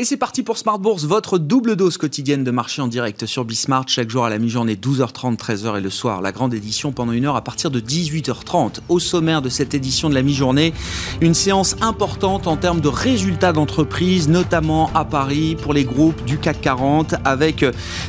Et 0.00 0.04
c'est 0.06 0.16
parti 0.16 0.42
pour 0.42 0.56
Smart 0.56 0.78
Bourse, 0.78 1.04
votre 1.04 1.36
double 1.36 1.76
dose 1.76 1.98
quotidienne 1.98 2.42
de 2.42 2.50
marché 2.50 2.80
en 2.80 2.88
direct 2.88 3.26
sur 3.26 3.44
Bismart, 3.44 3.84
chaque 3.86 4.08
jour 4.08 4.24
à 4.24 4.30
la 4.30 4.38
mi-journée, 4.38 4.74
12h30, 4.74 5.36
13h 5.36 5.76
et 5.76 5.82
le 5.82 5.90
soir. 5.90 6.22
La 6.22 6.32
grande 6.32 6.54
édition 6.54 6.90
pendant 6.90 7.12
une 7.12 7.26
heure 7.26 7.36
à 7.36 7.44
partir 7.44 7.70
de 7.70 7.80
18h30. 7.80 8.78
Au 8.88 8.98
sommaire 8.98 9.42
de 9.42 9.50
cette 9.50 9.74
édition 9.74 10.08
de 10.08 10.14
la 10.14 10.22
mi-journée, 10.22 10.72
une 11.20 11.34
séance 11.34 11.76
importante 11.82 12.46
en 12.46 12.56
termes 12.56 12.80
de 12.80 12.88
résultats 12.88 13.52
d'entreprise, 13.52 14.30
notamment 14.30 14.90
à 14.94 15.04
Paris 15.04 15.54
pour 15.60 15.74
les 15.74 15.84
groupes 15.84 16.24
du 16.24 16.38
CAC 16.38 16.62
40, 16.62 17.16
avec 17.26 17.62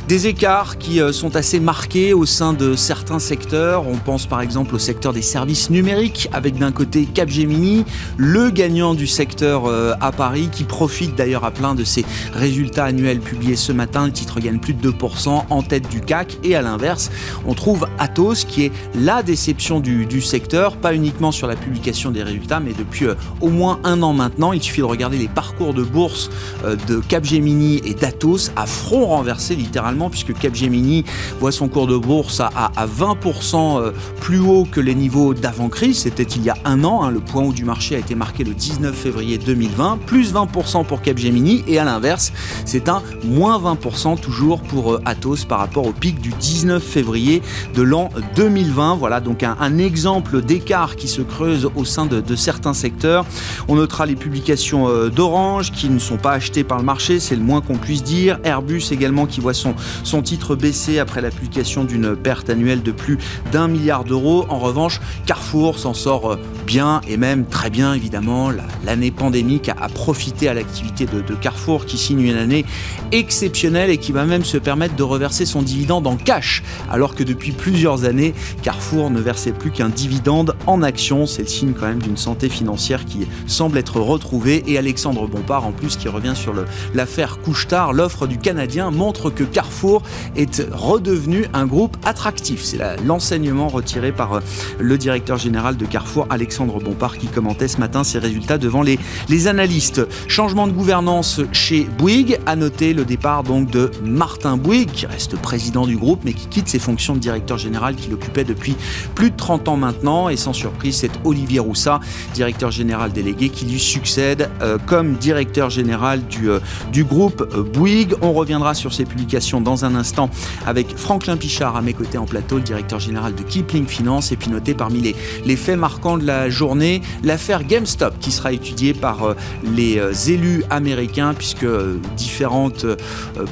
des 0.08 0.26
écarts 0.28 0.78
qui 0.78 0.98
euh, 0.98 1.12
sont 1.12 1.36
assez 1.36 1.60
marqués 1.60 2.14
au 2.14 2.24
sein 2.24 2.54
de 2.54 2.74
certains 2.74 3.18
secteurs. 3.18 3.86
On 3.86 3.98
pense 3.98 4.24
par 4.24 4.40
exemple 4.40 4.76
au 4.76 4.78
secteur 4.78 5.12
des 5.12 5.20
services 5.20 5.68
numériques, 5.68 6.30
avec 6.32 6.56
d'un 6.56 6.72
côté 6.72 7.04
Capgemini, 7.04 7.84
le 8.16 8.48
gagnant 8.48 8.94
du 8.94 9.06
secteur 9.06 9.66
euh, 9.66 9.92
à 10.00 10.10
Paris, 10.10 10.48
qui 10.50 10.64
profite 10.64 11.16
d'ailleurs 11.16 11.44
à 11.44 11.50
plein 11.50 11.74
de 11.74 11.81
de 11.82 11.86
ses 11.86 12.04
résultats 12.32 12.84
annuels 12.84 13.18
publiés 13.18 13.56
ce 13.56 13.72
matin. 13.72 14.06
Le 14.06 14.12
titre 14.12 14.38
gagne 14.38 14.58
plus 14.58 14.74
de 14.74 14.90
2% 14.90 15.42
en 15.50 15.62
tête 15.62 15.88
du 15.88 16.00
CAC. 16.00 16.38
Et 16.44 16.54
à 16.54 16.62
l'inverse, 16.62 17.10
on 17.46 17.54
trouve 17.54 17.88
Atos 17.98 18.44
qui 18.44 18.64
est 18.64 18.72
la 18.94 19.22
déception 19.22 19.80
du, 19.80 20.20
secteur, 20.20 20.76
pas 20.76 20.94
uniquement 20.94 21.32
sur 21.32 21.48
la 21.48 21.56
publication 21.56 22.10
des 22.10 22.22
résultats, 22.22 22.60
mais 22.60 22.72
depuis 22.72 23.06
euh, 23.06 23.14
au 23.40 23.48
moins 23.48 23.80
un 23.82 24.02
an 24.02 24.12
maintenant. 24.12 24.52
Il 24.52 24.62
suffit 24.62 24.80
de 24.80 24.86
regarder 24.86 25.18
les 25.18 25.28
parcours 25.28 25.74
de 25.74 25.82
bourse 25.82 26.30
euh, 26.64 26.76
de 26.86 27.00
Capgemini 27.00 27.80
et 27.84 27.94
d'Atos 27.94 28.52
à 28.54 28.66
front 28.66 29.06
renversé 29.06 29.56
littéralement, 29.56 30.10
puisque 30.10 30.34
Capgemini 30.34 31.04
voit 31.40 31.52
son 31.52 31.68
cours 31.68 31.88
de 31.88 31.96
bourse 31.96 32.40
à, 32.40 32.50
à, 32.54 32.86
20% 32.86 33.80
euh, 33.80 33.90
plus 34.20 34.38
haut 34.38 34.66
que 34.70 34.80
les 34.80 34.94
niveaux 34.94 35.34
d'avant-crise. 35.34 35.98
C'était 36.00 36.22
il 36.22 36.42
y 36.44 36.50
a 36.50 36.56
un 36.64 36.84
an. 36.84 37.02
Hein. 37.02 37.10
le 37.10 37.20
point 37.20 37.42
haut 37.42 37.52
du 37.52 37.64
marché 37.64 37.96
a 37.96 37.98
été 37.98 38.14
marqué 38.14 38.44
le 38.44 38.54
19 38.54 38.94
février 38.94 39.38
2020, 39.38 39.98
plus 40.06 40.32
20% 40.32 40.84
pour 40.84 41.02
Capgemini 41.02 41.64
et 41.72 41.78
à 41.78 41.84
l'inverse, 41.84 42.32
c'est 42.66 42.88
un 42.88 43.02
moins 43.24 43.58
20% 43.58 44.20
toujours 44.20 44.60
pour 44.60 44.92
euh, 44.92 45.02
Atos 45.06 45.44
par 45.46 45.58
rapport 45.58 45.86
au 45.86 45.92
pic 45.92 46.20
du 46.20 46.30
19 46.30 46.82
février 46.82 47.42
de 47.74 47.82
l'an 47.82 48.10
2020. 48.36 48.96
Voilà 48.96 49.20
donc 49.20 49.42
un, 49.42 49.78
exemple 49.78 50.42
d'écart 50.42 50.96
qui 50.96 51.08
se 51.08 51.22
creuse 51.22 51.70
au 51.74 51.84
sein 51.84 52.04
de, 52.04 52.36
certains 52.36 52.74
secteurs. 52.74 53.24
On 53.68 53.76
notera 53.76 54.04
les 54.04 54.16
publications 54.16 54.88
euh, 54.88 55.08
d'Orange 55.08 55.72
qui 55.72 55.88
ne 55.88 55.98
sont 55.98 56.18
pas 56.18 56.32
achetées 56.32 56.62
par 56.62 56.78
le 56.78 56.84
marché, 56.84 57.20
c'est 57.20 57.36
le 57.36 57.42
moins 57.42 57.62
qu'on 57.62 57.78
puisse 57.78 58.02
dire. 58.02 58.38
Airbus 58.44 58.82
également 58.90 59.26
qui 59.26 59.40
voit 59.40 59.54
son, 59.54 59.74
son 60.04 60.20
titre 60.20 60.54
baisser 60.54 60.98
après 60.98 61.22
la 61.22 61.30
publication 61.30 61.84
d'une 61.84 62.14
perte 62.14 62.50
annuelle 62.50 62.82
de 62.82 62.92
plus 62.92 63.18
d'un 63.50 63.66
milliard 63.66 64.04
d'euros. 64.04 64.44
En 64.50 64.58
revanche, 64.58 65.00
Carrefour 65.24 65.78
s'en 65.78 65.94
sort 65.94 66.32
euh, 66.32 66.36
bien 66.66 67.00
et 67.08 67.16
même 67.16 67.46
très 67.46 67.70
bien 67.70 67.94
évidemment. 67.94 68.50
L'année 68.84 69.10
pandémique 69.10 69.70
a, 69.70 69.88
profité 69.88 70.48
à 70.48 70.54
l'activité 70.54 71.06
de 71.06 71.34
Carrefour 71.34 71.61
qui 71.86 71.96
signe 71.96 72.20
une 72.20 72.36
année 72.36 72.64
exceptionnelle 73.12 73.90
et 73.90 73.98
qui 73.98 74.10
va 74.12 74.24
même 74.24 74.44
se 74.44 74.56
permettre 74.56 74.96
de 74.96 75.02
reverser 75.02 75.46
son 75.46 75.62
dividende 75.62 76.06
en 76.06 76.16
cash, 76.16 76.62
alors 76.90 77.14
que 77.14 77.22
depuis 77.22 77.52
plusieurs 77.52 78.04
années, 78.04 78.34
Carrefour 78.62 79.10
ne 79.10 79.20
versait 79.20 79.52
plus 79.52 79.70
qu'un 79.70 79.88
dividende 79.88 80.56
en 80.66 80.82
action. 80.82 81.24
C'est 81.26 81.42
le 81.42 81.48
signe 81.48 81.72
quand 81.72 81.86
même 81.86 82.02
d'une 82.02 82.16
santé 82.16 82.48
financière 82.48 83.04
qui 83.04 83.26
semble 83.46 83.78
être 83.78 84.00
retrouvée. 84.00 84.64
Et 84.66 84.76
Alexandre 84.76 85.28
Bompard, 85.28 85.64
en 85.64 85.72
plus, 85.72 85.96
qui 85.96 86.08
revient 86.08 86.34
sur 86.34 86.52
l'affaire 86.94 87.38
Couchetard, 87.38 87.92
l'offre 87.92 88.26
du 88.26 88.38
Canadien 88.38 88.90
montre 88.90 89.30
que 89.30 89.44
Carrefour 89.44 90.02
est 90.36 90.66
redevenu 90.72 91.46
un 91.54 91.66
groupe 91.66 91.96
attractif. 92.04 92.64
C'est 92.64 92.78
l'enseignement 93.04 93.68
retiré 93.68 94.10
par 94.10 94.34
euh, 94.34 94.40
le 94.80 94.98
directeur 94.98 95.38
général 95.38 95.76
de 95.76 95.86
Carrefour, 95.86 96.26
Alexandre 96.30 96.80
Bompard, 96.80 97.18
qui 97.18 97.28
commentait 97.28 97.68
ce 97.68 97.78
matin 97.78 98.02
ses 98.02 98.18
résultats 98.18 98.58
devant 98.58 98.82
les 98.82 99.46
analystes. 99.46 100.02
Changement 100.28 100.66
de 100.66 100.72
gouvernance 100.72 101.40
chez 101.52 101.84
Bouygues. 101.84 102.38
À 102.46 102.56
noter 102.56 102.92
le 102.92 103.04
départ 103.04 103.42
donc 103.42 103.70
de 103.70 103.90
Martin 104.04 104.56
Bouygues, 104.56 104.90
qui 104.90 105.06
reste 105.06 105.36
président 105.36 105.86
du 105.86 105.96
groupe, 105.96 106.20
mais 106.24 106.32
qui 106.32 106.46
quitte 106.46 106.68
ses 106.68 106.78
fonctions 106.78 107.14
de 107.14 107.18
directeur 107.18 107.58
général 107.58 107.94
qu'il 107.94 108.12
occupait 108.14 108.44
depuis 108.44 108.76
plus 109.14 109.30
de 109.30 109.36
30 109.36 109.68
ans 109.68 109.76
maintenant. 109.76 110.28
Et 110.28 110.36
sans 110.36 110.52
surprise, 110.52 110.96
c'est 110.96 111.10
Olivier 111.24 111.60
Roussat, 111.60 112.00
directeur 112.34 112.70
général 112.70 113.12
délégué, 113.12 113.48
qui 113.48 113.66
lui 113.66 113.78
succède 113.78 114.50
euh, 114.60 114.78
comme 114.86 115.14
directeur 115.14 115.70
général 115.70 116.26
du, 116.26 116.50
euh, 116.50 116.60
groupe 116.96 117.48
euh, 117.54 117.62
Bouygues. 117.62 118.14
On 118.22 118.32
reviendra 118.32 118.74
sur 118.74 118.92
ces 118.92 119.04
publications 119.04 119.60
dans 119.60 119.84
un 119.84 119.94
instant 119.94 120.30
avec 120.66 120.96
Franklin 120.96 121.36
Pichard 121.36 121.76
à 121.76 121.82
mes 121.82 121.92
côtés 121.92 122.18
en 122.18 122.26
plateau, 122.26 122.56
le 122.56 122.62
directeur 122.62 123.00
général 123.00 123.34
de 123.34 123.42
Kipling 123.42 123.86
Finance. 123.86 124.32
Et 124.32 124.36
puis 124.36 124.50
noter 124.50 124.74
parmi 124.74 125.14
les 125.44 125.56
faits 125.56 125.78
marquants 125.78 126.18
de 126.18 126.26
la 126.26 126.48
journée, 126.50 127.02
l'affaire 127.22 127.64
GameStop 127.64 128.18
qui 128.20 128.30
sera 128.30 128.52
étudiée 128.52 128.94
par 128.94 129.34
les 129.64 130.00
élus 130.30 130.64
américains 130.70 131.31
puisque 131.34 131.64
euh, 131.64 131.98
différentes 132.16 132.84
euh, 132.84 132.96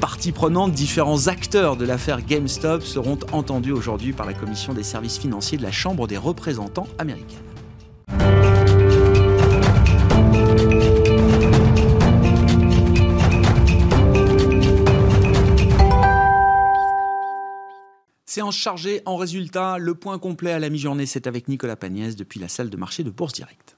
parties 0.01 0.33
prenantes, 0.33 0.73
différents 0.73 1.29
acteurs 1.29 1.77
de 1.77 1.85
l'affaire 1.85 2.23
GameStop 2.23 2.83
seront 2.83 3.19
entendus 3.33 3.73
aujourd'hui 3.73 4.13
par 4.13 4.27
la 4.27 4.35
Commission 4.35 4.75
des 4.75 4.83
services 4.83 5.19
financiers 5.19 5.59
de 5.59 5.63
la 5.63 5.73
Chambre 5.73 6.07
des 6.07 6.17
représentants 6.17 6.87
américaine. 6.99 7.39
Séance 18.31 18.57
chargée 18.57 19.03
en 19.07 19.17
résultat. 19.17 19.79
Le 19.79 19.95
point 19.97 20.21
complet 20.21 20.53
à 20.53 20.61
la 20.61 20.71
mi-journée, 20.71 21.05
c'est 21.05 21.27
avec 21.27 21.49
Nicolas 21.49 21.75
Pagnès 21.75 22.15
depuis 22.15 22.39
la 22.39 22.47
salle 22.47 22.71
de 22.71 22.77
marché 22.77 23.03
de 23.03 23.11
Bourse 23.11 23.33
Directe. 23.33 23.77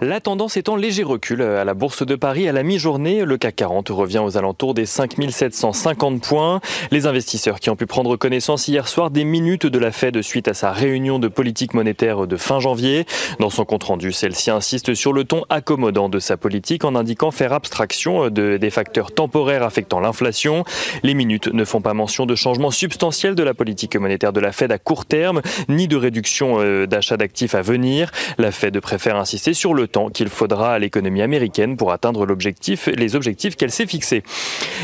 La 0.00 0.20
tendance 0.20 0.56
est 0.56 0.68
en 0.68 0.76
léger 0.76 1.02
recul 1.02 1.42
à 1.42 1.64
la 1.64 1.74
Bourse 1.74 2.04
de 2.04 2.14
Paris 2.14 2.48
à 2.48 2.52
la 2.52 2.62
mi-journée. 2.62 3.24
Le 3.24 3.36
CAC 3.36 3.56
40 3.56 3.88
revient 3.90 4.18
aux 4.18 4.36
alentours 4.36 4.74
des 4.74 4.86
5750 4.86 6.22
points. 6.22 6.60
Les 6.90 7.06
investisseurs 7.06 7.60
qui 7.60 7.70
ont 7.70 7.76
pu 7.76 7.86
prendre 7.86 8.16
connaissance 8.16 8.68
hier 8.68 8.88
soir 8.88 9.10
des 9.10 9.24
minutes 9.24 9.66
de 9.66 9.78
la 9.78 9.92
Fed 9.92 10.20
suite 10.22 10.48
à 10.48 10.54
sa 10.54 10.72
réunion 10.72 11.18
de 11.18 11.28
politique 11.28 11.74
monétaire 11.74 12.26
de 12.26 12.36
fin 12.36 12.60
janvier. 12.60 13.06
Dans 13.38 13.50
son 13.50 13.64
compte-rendu, 13.64 14.12
celle-ci 14.12 14.50
insiste 14.50 14.94
sur 14.94 15.12
le 15.12 15.24
ton 15.24 15.44
accommodant 15.48 16.08
de 16.08 16.18
sa 16.18 16.36
politique 16.36 16.84
en 16.84 16.94
indiquant 16.94 17.30
faire 17.30 17.52
abstraction 17.52 18.30
de, 18.30 18.56
des 18.56 18.70
facteurs 18.70 19.12
temporaires 19.12 19.62
affectant 19.62 20.00
l'inflation. 20.00 20.64
Les 21.02 21.14
minutes 21.14 21.48
ne 21.52 21.64
font 21.64 21.80
pas 21.80 21.94
mention 21.94 22.26
de 22.26 22.34
changements 22.34 22.70
substantiels 22.70 23.34
de 23.34 23.42
la 23.42 23.54
politique 23.54 23.96
monétaire 23.96 24.32
de 24.32 24.40
la 24.40 24.52
Fed 24.52 24.72
à 24.72 24.78
court 24.78 25.06
terme, 25.06 25.42
ni 25.68 25.88
de 25.88 25.96
réduction 25.96 26.56
euh, 26.58 26.86
d'achat 26.86 27.16
d'actifs 27.16 27.54
à 27.54 27.62
venir. 27.62 28.10
La 28.38 28.52
Fed 28.52 28.78
préfère 28.80 29.16
insister 29.16 29.54
sur 29.54 29.71
le 29.74 29.88
temps 29.88 30.08
qu'il 30.08 30.28
faudra 30.28 30.74
à 30.74 30.78
l'économie 30.78 31.22
américaine 31.22 31.76
pour 31.76 31.92
atteindre 31.92 32.26
l'objectif, 32.26 32.88
les 32.88 33.16
objectifs 33.16 33.56
qu'elle 33.56 33.70
s'est 33.70 33.86
fixés. 33.86 34.22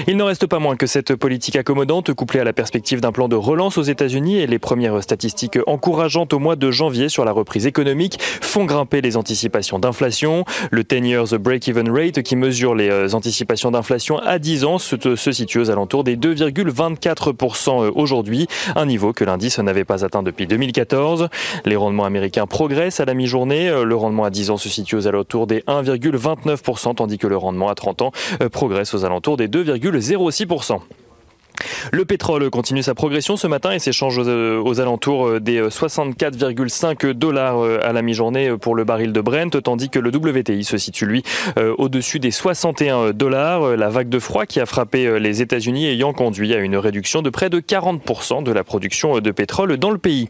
Il 0.06 0.16
n'en 0.16 0.26
reste 0.26 0.47
pas 0.47 0.59
moins 0.59 0.76
que 0.76 0.87
cette 0.87 1.15
politique 1.15 1.56
accommodante, 1.56 2.12
couplée 2.15 2.41
à 2.41 2.44
la 2.44 2.53
perspective 2.53 3.00
d'un 3.00 3.12
plan 3.12 3.28
de 3.28 3.37
relance 3.37 3.78
aux 3.78 3.82
États-Unis 3.82 4.38
et 4.38 4.47
les 4.47 4.59
premières 4.59 5.03
statistiques 5.03 5.59
encourageantes 5.66 6.32
au 6.32 6.38
mois 6.38 6.56
de 6.56 6.71
janvier 6.71 7.09
sur 7.09 7.25
la 7.25 7.32
reprise 7.32 7.66
économique, 7.66 8.19
font 8.21 8.65
grimper 8.65 9.00
les 9.00 9.16
anticipations 9.16 9.78
d'inflation. 9.78 10.44
Le 10.71 10.84
10 10.84 11.09
years 11.09 11.38
break-even 11.38 11.91
rate, 11.91 12.22
qui 12.22 12.37
mesure 12.37 12.75
les 12.75 12.91
euh, 12.91 13.15
anticipations 13.15 13.70
d'inflation 13.70 14.19
à 14.19 14.38
10 14.38 14.65
ans, 14.65 14.78
se, 14.78 14.97
situe 15.32 15.59
aux 15.59 15.70
alentours 15.70 16.05
des 16.05 16.16
2,24% 16.16 17.84
euh, 17.84 17.91
aujourd'hui, 17.94 18.47
un 18.76 18.87
niveau 18.87 19.12
que 19.12 19.25
l'indice 19.25 19.59
n'avait 19.59 19.84
pas 19.84 20.05
atteint 20.05 20.22
depuis 20.22 20.47
2014. 20.47 21.28
Les 21.65 21.76
rendements 21.76 22.05
américains 22.05 22.47
progressent 22.47 23.00
à 23.00 23.05
la 23.05 23.15
mi-journée. 23.15 23.69
Euh, 23.69 23.84
le 23.84 23.97
rendement 23.97 24.25
à 24.25 24.31
10 24.31 24.50
ans 24.50 24.56
se 24.56 24.67
situe 24.70 24.96
aux 24.96 25.06
alentours 25.06 25.46
des 25.46 25.60
1,29%, 25.60 26.94
tandis 26.94 27.18
que 27.18 27.26
le 27.26 27.36
rendement 27.36 27.68
à 27.68 27.74
30 27.74 28.02
ans 28.02 28.12
euh, 28.42 28.48
progresse 28.48 28.94
aux 28.94 29.04
alentours 29.04 29.36
des 29.36 29.48
2,06%. 29.48 30.80
Le 31.92 32.04
pétrole 32.04 32.50
continue 32.50 32.82
sa 32.82 32.94
progression 32.94 33.36
ce 33.36 33.46
matin 33.46 33.72
et 33.72 33.78
s'échange 33.78 34.19
aux, 34.19 34.80
alentours 34.80 35.26
euh, 35.26 35.41
des 35.41 35.60
64,5 35.60 37.06
euh, 37.06 37.14
dollars 37.14 37.58
euh, 37.58 37.81
à 37.82 37.93
la 37.93 38.02
mi-journée 38.02 38.56
pour 38.60 38.75
le 38.75 38.84
baril 38.84 39.12
de 39.12 39.20
Brent, 39.20 39.62
tandis 39.62 39.88
que 39.88 39.99
le 39.99 40.10
WTI 40.10 40.64
se 40.64 40.76
situe 40.78 41.06
lui 41.06 41.22
au-dessus 41.56 42.19
des 42.19 42.31
61 42.31 43.12
dollars. 43.12 43.76
La 43.76 43.88
vague 43.88 44.08
de 44.08 44.19
froid 44.19 44.46
qui 44.46 44.60
a 44.60 44.66
frappé 44.66 45.19
les 45.19 45.43
États-Unis 45.43 45.87
ayant 45.87 46.12
conduit 46.12 46.55
à 46.55 46.58
une 46.58 46.76
réduction 46.76 47.22
de 47.22 47.31
près 47.31 47.50
de 47.50 47.60
40% 47.60 48.43
de 48.43 48.52
la 48.52 48.64
production 48.64 49.20
de 49.20 49.31
pétrole 49.31 49.76
dans 49.76 49.90
le 49.90 49.99
pays. 49.99 50.28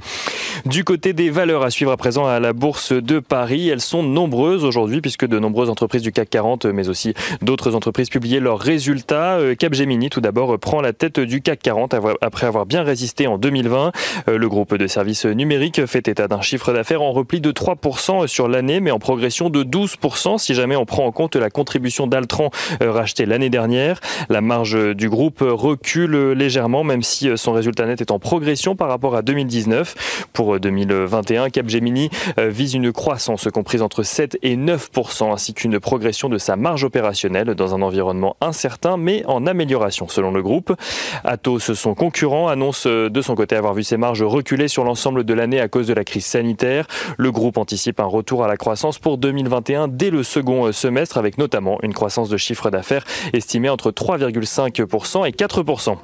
Du 0.67 0.85
côté 0.85 1.13
des 1.13 1.31
valeurs 1.31 1.63
à 1.63 1.71
suivre 1.71 1.93
à 1.93 1.97
présent 1.97 2.27
à 2.27 2.41
la 2.41 2.53
bourse 2.53 2.93
de 2.93 3.19
Paris, 3.19 3.69
elles 3.69 3.81
sont 3.81 4.03
nombreuses 4.03 4.65
aujourd'hui 4.65 5.01
puisque 5.01 5.27
de 5.27 5.39
nombreuses 5.39 5.71
entreprises 5.71 6.03
du 6.03 6.13
CAC 6.13 6.31
40 6.31 6.67
mais 6.67 6.89
aussi 6.89 7.15
d'autres 7.43 7.75
entreprises 7.75 8.11
publiaient 8.11 8.41
leurs 8.41 8.59
résultats. 8.59 9.39
Capgemini 9.59 10.11
tout 10.11 10.21
d'abord 10.21 10.59
prend 10.59 10.81
la 10.81 10.93
tête 10.93 11.18
du 11.21 11.43
CAC 11.43 11.61
40 11.61 11.95
après 12.21 12.47
avoir 12.47 12.67
bien 12.67 12.83
résisté 12.83 13.27
en 13.27 13.39
2020. 13.39 13.93
Le 14.27 14.49
groupe 14.49 14.75
de 14.75 14.87
services 14.87 15.25
numériques 15.25 15.87
fait 15.87 16.09
état 16.09 16.29
d'un 16.29 16.41
chiffre 16.41 16.73
d'affaires 16.73 17.03
en 17.03 17.13
repli 17.13 17.41
de 17.41 17.53
3% 17.53 18.27
sur 18.27 18.49
l'année, 18.49 18.81
mais 18.81 18.91
en 18.91 18.99
progression 18.99 19.51
de 19.51 19.63
12% 19.63 20.39
si 20.39 20.55
jamais 20.55 20.77
on 20.77 20.85
prend 20.85 21.07
en 21.07 21.13
compte 21.13 21.37
la 21.37 21.51
contribution 21.51 22.07
d'Altran 22.07 22.51
rachetée 22.81 23.27
l'année 23.27 23.51
dernière. 23.51 24.01
La 24.29 24.41
marge 24.41 24.95
du 24.95 25.09
groupe 25.09 25.39
recule 25.41 26.33
légèrement, 26.33 26.85
même 26.85 27.03
si 27.03 27.31
son 27.37 27.53
résultat 27.53 27.87
net 27.87 28.01
est 28.01 28.11
en 28.11 28.19
progression 28.19 28.77
par 28.77 28.89
rapport 28.89 29.17
à 29.17 29.23
2019. 29.23 30.29
Pour 30.33 30.59
2021, 30.59 31.51
Capgemini 31.51 32.11
vise 32.39 32.75
une 32.75 32.93
croissance 32.93 33.49
comprise 33.53 33.83
entre 33.83 34.03
7 34.03 34.39
et 34.43 34.57
9% 34.57 35.33
ainsi 35.33 35.55
qu'une 35.55 35.81
progression 35.81 36.29
de 36.29 36.39
sa 36.39 36.57
marge 36.57 36.85
opérationnelle 36.85 37.55
dans 37.55 37.75
un 37.75 37.83
environnement 37.83 38.37
incertain 38.41 38.97
mais 38.97 39.25
en 39.27 39.47
amélioration 39.47 40.09
selon 40.09 40.31
le 40.31 40.43
groupe. 40.43 40.75
Atos, 41.25 41.73
son 41.73 41.95
concurrent, 41.95 42.49
annonce 42.49 42.87
de 42.87 43.23
son 43.23 43.35
côté 43.35 43.57
avoir 43.57 43.75
vu 43.75 43.83
ses 43.83 43.97
marges 43.97 44.23
reculer 44.23 44.69
sur 44.69 44.85
l'ensemble 44.85 45.25
de 45.25 45.35
l'année 45.35 45.61
à 45.61 45.69
cause 45.69 45.87
de 45.87 45.95
la 45.95 46.05
crise 46.05 46.27
sanitaire. 46.27 46.87
Le 47.17 47.33
groupe 47.33 47.59
anticipe 47.59 48.01
un 48.01 48.05
retour 48.05 48.45
à 48.45 48.49
la 48.49 48.57
croissance 48.57 48.99
pour 48.99 49.19
2021 49.19 49.89
dès 49.89 50.11
le 50.11 50.23
second 50.23 50.71
semestre 50.73 51.19
avec 51.19 51.39
notamment 51.39 51.79
une 51.83 51.95
croissance 51.95 52.29
de 52.29 52.37
chiffre 52.37 52.71
d'affaires 52.71 53.05
estimée 53.33 53.69
entre 53.69 53.91
3,5% 53.91 55.27
et 55.27 55.33
4%. 55.33 55.97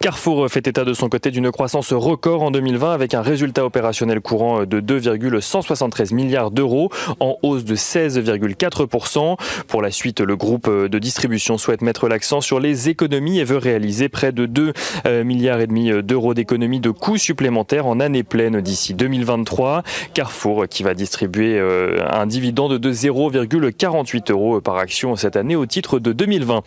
Carrefour 0.00 0.48
fait 0.50 0.66
état 0.66 0.84
de 0.84 0.92
son 0.92 1.08
côté 1.08 1.30
d'une 1.30 1.50
croissance 1.50 1.92
record 1.92 2.42
en 2.42 2.50
2020 2.50 2.92
avec 2.92 3.14
un 3.14 3.22
résultat 3.22 3.64
opérationnel 3.64 4.20
courant 4.20 4.64
de 4.64 4.80
2,173 4.80 6.12
milliards 6.12 6.50
d'euros 6.50 6.90
en 7.20 7.36
hausse 7.42 7.64
de 7.64 7.76
16,4%. 7.76 9.36
Pour 9.68 9.82
la 9.82 9.90
suite, 9.90 10.20
le 10.20 10.36
groupe 10.36 10.68
de 10.68 10.98
distribution 10.98 11.58
souhaite 11.58 11.82
mettre 11.82 12.08
l'accent 12.08 12.40
sur 12.40 12.60
les 12.60 12.88
économies 12.88 13.38
et 13.38 13.44
veut 13.44 13.58
réaliser 13.58 14.08
près 14.08 14.32
de 14.32 14.46
2 14.46 14.72
euh, 15.06 15.24
milliards 15.24 15.60
et 15.60 15.66
demi 15.66 15.90
d'euros 16.02 16.34
d'économies 16.34 16.80
de 16.80 16.90
coûts 16.90 17.18
supplémentaires 17.18 17.86
en 17.86 18.00
année 18.00 18.22
pleine 18.22 18.60
d'ici 18.60 18.94
2023. 18.94 19.82
Carrefour 20.12 20.66
qui 20.68 20.82
va 20.82 20.94
distribuer 20.94 21.58
euh, 21.58 21.98
un 22.10 22.26
dividende 22.26 22.78
de 22.78 22.92
0,48 22.92 24.32
euros 24.32 24.60
par 24.60 24.76
action 24.76 25.16
cette 25.16 25.36
année 25.36 25.56
au 25.56 25.66
titre 25.66 25.98
de 25.98 26.12
2020. 26.12 26.62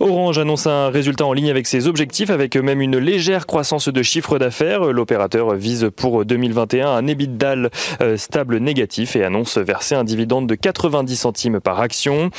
Orange 0.00 0.38
annonce 0.38 0.66
un 0.66 0.88
résultat 0.88 1.26
en 1.26 1.32
ligne 1.32 1.50
avec 1.50 1.66
ses 1.66 1.86
objectifs 1.86 2.30
avec 2.40 2.56
même 2.56 2.80
une 2.80 2.96
légère 2.96 3.46
croissance 3.46 3.88
de 3.90 4.02
chiffre 4.02 4.38
d'affaires. 4.38 4.84
L'opérateur 4.92 5.54
vise 5.56 5.90
pour 5.94 6.24
2021 6.24 6.88
un 6.88 7.06
EBITDA 7.06 7.54
euh, 8.00 8.16
stable 8.16 8.56
négatif 8.56 9.14
et 9.14 9.22
annonce 9.22 9.58
verser 9.58 9.94
un 9.94 10.04
dividende 10.04 10.46
de 10.46 10.54
90 10.54 11.16
centimes 11.16 11.60
par 11.60 11.80
action. 11.80 12.30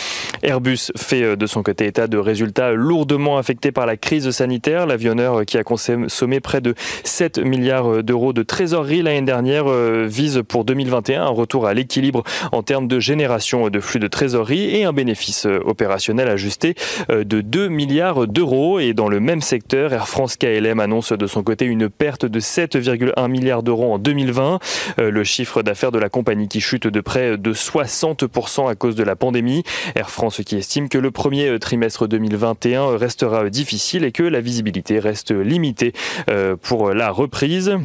Airbus 0.41 0.91
fait 0.97 1.21
euh, 1.21 1.35
de 1.35 1.45
son 1.45 1.61
côté 1.61 1.85
état 1.85 2.07
de 2.07 2.17
résultats 2.17 2.71
lourdement 2.71 3.37
affectés 3.37 3.71
par 3.71 3.85
la 3.85 3.95
crise 3.95 4.31
sanitaire. 4.31 4.87
L'avionneur 4.87 5.45
qui 5.45 5.59
a 5.59 5.63
consommé 5.63 6.39
près 6.39 6.61
de 6.61 6.73
7 7.03 7.37
milliards 7.37 8.03
d'euros 8.03 8.33
de 8.33 8.41
trésorerie 8.41 9.03
l'année 9.03 9.21
dernière 9.21 9.65
euh, 9.67 10.07
vise 10.09 10.41
pour 10.47 10.65
2021 10.65 11.25
un 11.25 11.27
retour 11.27 11.67
à 11.67 11.75
l'équilibre 11.75 12.23
en 12.51 12.63
termes 12.63 12.87
de 12.87 12.99
génération 12.99 13.69
de 13.69 13.79
flux 13.79 13.99
de 13.99 14.07
trésorerie 14.07 14.75
et 14.75 14.83
un 14.83 14.93
bénéfice 14.93 15.45
opérationnel 15.45 16.27
ajusté 16.27 16.73
de 17.09 17.41
2 17.41 17.67
milliards 17.67 18.25
d'euros. 18.25 18.79
Et 18.79 18.95
dans 18.95 19.07
le 19.07 19.19
même 19.19 19.41
secteur, 19.41 19.80
Air 19.89 20.07
France 20.07 20.35
KLM 20.37 20.79
annonce 20.79 21.11
de 21.11 21.27
son 21.27 21.43
côté 21.43 21.65
une 21.65 21.89
perte 21.89 22.25
de 22.25 22.39
7,1 22.39 23.29
milliards 23.29 23.63
d'euros 23.63 23.93
en 23.93 23.97
2020. 23.97 24.59
Euh, 24.99 25.11
le 25.11 25.23
chiffre 25.23 25.63
d'affaires 25.63 25.91
de 25.91 25.99
la 25.99 26.09
compagnie 26.09 26.47
qui 26.47 26.61
chute 26.61 26.87
de 26.87 27.01
près 27.01 27.37
de 27.37 27.53
60% 27.53 28.69
à 28.69 28.75
cause 28.75 28.95
de 28.95 29.03
la 29.03 29.15
pandémie. 29.15 29.63
Air 29.95 30.09
France 30.09 30.41
qui 30.45 30.57
estime 30.57 30.89
que 30.89 30.97
le 30.97 31.11
premier 31.11 31.57
trimestre 31.59 32.07
2021 32.07 32.97
restera 32.97 33.49
difficile 33.49 34.03
et 34.03 34.11
que 34.11 34.23
la 34.23 34.41
visibilité 34.41 34.99
reste 34.99 35.31
limitée 35.31 35.93
euh, 36.29 36.55
pour 36.61 36.93
la 36.93 37.09
reprise. 37.09 37.77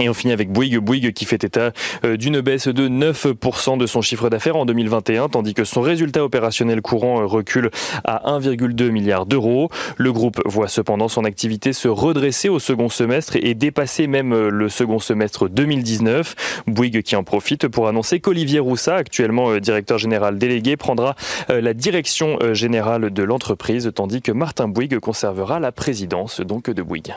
Et 0.00 0.08
on 0.08 0.14
finit 0.14 0.32
avec 0.32 0.50
Bouygues, 0.50 0.78
Bouygues 0.78 1.12
qui 1.12 1.26
fait 1.26 1.44
état 1.44 1.72
euh, 2.04 2.16
d'une 2.16 2.40
baisse 2.40 2.66
de 2.66 2.88
9% 2.88 3.78
de 3.78 3.86
son 3.86 4.00
chiffre 4.00 4.30
d'affaires 4.30 4.56
en 4.56 4.64
2021, 4.64 5.28
tandis 5.28 5.54
que 5.54 5.64
son 5.64 5.82
résultat 5.82 6.24
opérationnel 6.24 6.80
courant 6.80 7.20
euh, 7.20 7.26
recule 7.26 7.70
à 8.04 8.38
1,2 8.38 8.90
milliard 8.90 9.26
d'euros. 9.26 9.68
Le 9.98 10.12
groupe 10.12 10.40
voit 10.46 10.68
cependant 10.68 11.08
son 11.08 11.24
activité 11.24 11.72
se 11.72 11.88
redresser 11.88 12.48
au 12.48 12.58
second 12.58 12.88
semestre 12.88 13.36
et 13.36 13.54
dépasser 13.54 14.06
même 14.06 14.32
euh, 14.32 14.48
le 14.50 14.68
second 14.70 14.98
semestre 14.98 15.48
2019. 15.48 16.62
Bouygues 16.66 17.02
qui 17.02 17.14
en 17.14 17.22
profite 17.22 17.68
pour 17.68 17.86
annoncer 17.86 18.18
qu'Olivier 18.18 18.60
Roussat, 18.60 18.96
actuellement 18.96 19.56
directeur 19.58 19.98
général 19.98 20.38
délégué, 20.38 20.76
prendra 20.76 21.14
la 21.48 21.74
direction 21.74 22.38
générale 22.52 23.10
de 23.10 23.22
l'entreprise, 23.22 23.90
tandis 23.94 24.22
que 24.22 24.32
Martin 24.32 24.68
Bouygues 24.68 24.98
conservera 24.98 25.60
la 25.60 25.72
présidence 25.72 26.40
donc 26.40 26.70
de 26.70 26.82
Bouygues. 26.82 27.14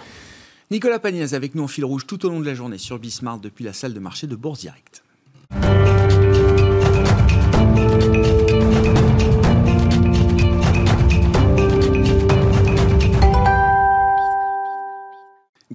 Nicolas 0.71 0.97
Pagnès 0.97 1.33
avec 1.33 1.53
nous 1.53 1.63
en 1.63 1.67
fil 1.67 1.85
rouge 1.85 2.07
tout 2.07 2.25
au 2.25 2.29
long 2.29 2.39
de 2.39 2.45
la 2.45 2.55
journée 2.55 2.79
sur 2.79 2.97
Bismarck 2.97 3.39
depuis 3.39 3.63
la 3.63 3.71
salle 3.71 3.93
de 3.93 3.99
marché 3.99 4.25
de 4.25 4.35
Bourse 4.35 4.61
Direct. 4.61 5.03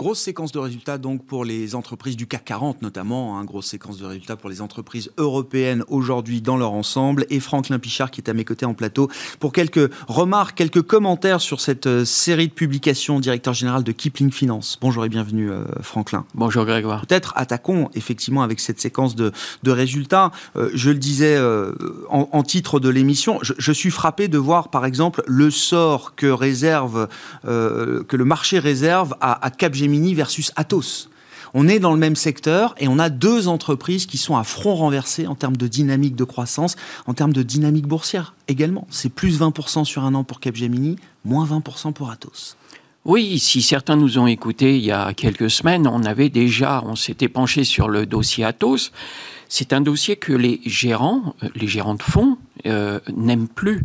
Grosse 0.01 0.21
séquence 0.21 0.51
de 0.51 0.59
résultats 0.59 0.97
donc 0.97 1.27
pour 1.27 1.45
les 1.45 1.75
entreprises 1.75 2.17
du 2.17 2.27
CAC 2.27 2.47
40 2.47 2.81
notamment, 2.81 3.37
hein, 3.39 3.45
grosse 3.45 3.67
séquence 3.67 3.99
de 3.99 4.07
résultats 4.07 4.35
pour 4.35 4.49
les 4.49 4.63
entreprises 4.63 5.11
européennes 5.19 5.85
aujourd'hui 5.89 6.41
dans 6.41 6.57
leur 6.57 6.73
ensemble. 6.73 7.27
Et 7.29 7.39
Franklin 7.39 7.79
Pichard 7.79 8.11
qui 8.11 8.23
est 8.23 8.31
à 8.31 8.33
mes 8.33 8.47
côtés 8.47 8.65
en 8.65 8.73
plateau 8.73 9.11
pour 9.41 9.53
quelques 9.53 9.93
remarques, 10.09 10.57
quelques 10.57 10.81
commentaires 10.81 11.43
sur 11.43 11.61
cette 11.61 11.87
euh, 11.87 12.07
série 12.07 12.49
de 12.49 12.55
publications, 12.55 13.21
directeur 13.21 13.53
général 13.53 13.85
de 13.85 13.93
Kipling 13.93 14.31
Finance. 14.31 14.79
Bonjour 14.81 15.05
et 15.05 15.11
bienvenue 15.11 15.51
euh, 15.51 15.67
Franklin. 15.83 16.25
Bonjour 16.33 16.65
Grégoire. 16.65 17.05
Peut-être 17.05 17.35
attaquons 17.37 17.91
effectivement 17.93 18.43
avec 18.43 18.61
cette 18.61 18.81
séquence 18.81 19.15
de, 19.15 19.33
de 19.65 19.71
résultats. 19.71 20.31
Euh, 20.57 20.71
je 20.73 20.89
le 20.89 20.99
disais 20.99 21.39
en, 22.09 22.27
en, 22.33 22.43
titre 22.43 22.81
de 22.81 22.89
l'émission, 22.89 23.39
je, 23.43 23.53
je, 23.59 23.73
suis 23.73 23.91
frappé 23.91 24.29
de 24.29 24.39
voir 24.39 24.71
par 24.71 24.87
exemple 24.87 25.23
le 25.27 25.51
sort 25.51 26.15
que 26.15 26.27
réserve, 26.27 27.07
que 27.45 28.17
le 28.17 28.25
marché 28.25 28.59
réserve 28.59 29.15
à, 29.21 29.45
à 29.45 29.51
Capgemini 29.51 29.90
Versus 30.15 30.53
Atos. 30.57 31.09
On 31.53 31.67
est 31.67 31.81
dans 31.81 31.93
le 31.93 31.99
même 31.99 32.15
secteur 32.15 32.75
et 32.79 32.87
on 32.87 32.99
a 32.99 33.11
deux 33.11 33.49
entreprises 33.49 34.07
qui 34.07 34.19
sont 34.19 34.37
à 34.37 34.45
front 34.45 34.75
renversé 34.77 35.27
en 35.27 35.35
termes 35.35 35.57
de 35.57 35.67
dynamique 35.67 36.15
de 36.15 36.25
croissance, 36.25 36.77
en 37.07 37.15
termes 37.15 37.33
de 37.33 37.43
dynamique 37.43 37.87
boursière 37.87 38.35
également. 38.47 38.87
C'est 38.91 39.13
plus 39.13 39.41
20% 39.41 39.85
sur 39.85 40.05
un 40.05 40.15
an 40.15 40.23
pour 40.23 40.39
Capgemini, 40.39 40.97
moins 41.25 41.45
20% 41.45 41.93
pour 41.93 42.11
Atos. 42.11 42.57
Oui, 43.05 43.39
si 43.39 43.63
certains 43.63 43.97
nous 43.97 44.19
ont 44.19 44.27
écoutés 44.27 44.77
il 44.77 44.85
y 44.85 44.93
a 44.93 45.13
quelques 45.15 45.51
semaines, 45.51 45.89
on 45.89 46.05
avait 46.05 46.29
déjà, 46.29 46.83
on 46.85 46.95
s'était 46.95 47.29
penché 47.29 47.65
sur 47.65 47.89
le 47.89 48.07
dossier 48.07 48.45
Atos. 48.45 48.93
C'est 49.49 49.73
un 49.73 49.81
dossier 49.81 50.17
que 50.17 50.33
les 50.33 50.61
gérants, 50.67 51.35
euh, 51.43 51.49
les 51.57 51.67
gérants 51.67 51.95
de 51.95 52.03
fonds, 52.03 52.39
euh, 52.67 53.01
n'aiment 53.15 53.49
plus. 53.49 53.85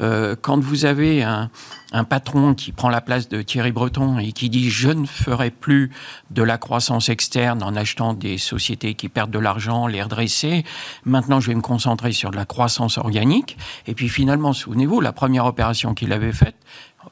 Euh, 0.00 0.36
quand 0.40 0.58
vous 0.58 0.84
avez 0.84 1.22
un, 1.22 1.50
un, 1.92 2.04
patron 2.04 2.54
qui 2.54 2.72
prend 2.72 2.88
la 2.88 3.00
place 3.00 3.28
de 3.28 3.42
Thierry 3.42 3.72
Breton 3.72 4.18
et 4.18 4.32
qui 4.32 4.50
dit 4.50 4.70
je 4.70 4.88
ne 4.88 5.06
ferai 5.06 5.50
plus 5.50 5.90
de 6.30 6.42
la 6.42 6.58
croissance 6.58 7.08
externe 7.08 7.62
en 7.62 7.76
achetant 7.76 8.14
des 8.14 8.38
sociétés 8.38 8.94
qui 8.94 9.08
perdent 9.08 9.30
de 9.30 9.38
l'argent, 9.38 9.86
les 9.86 10.02
redresser, 10.02 10.64
maintenant 11.04 11.40
je 11.40 11.48
vais 11.48 11.54
me 11.54 11.60
concentrer 11.60 12.12
sur 12.12 12.30
de 12.30 12.36
la 12.36 12.46
croissance 12.46 12.98
organique. 12.98 13.56
Et 13.86 13.94
puis 13.94 14.08
finalement, 14.08 14.52
souvenez-vous, 14.52 15.00
la 15.00 15.12
première 15.12 15.46
opération 15.46 15.94
qu'il 15.94 16.12
avait 16.12 16.32
faite, 16.32 16.56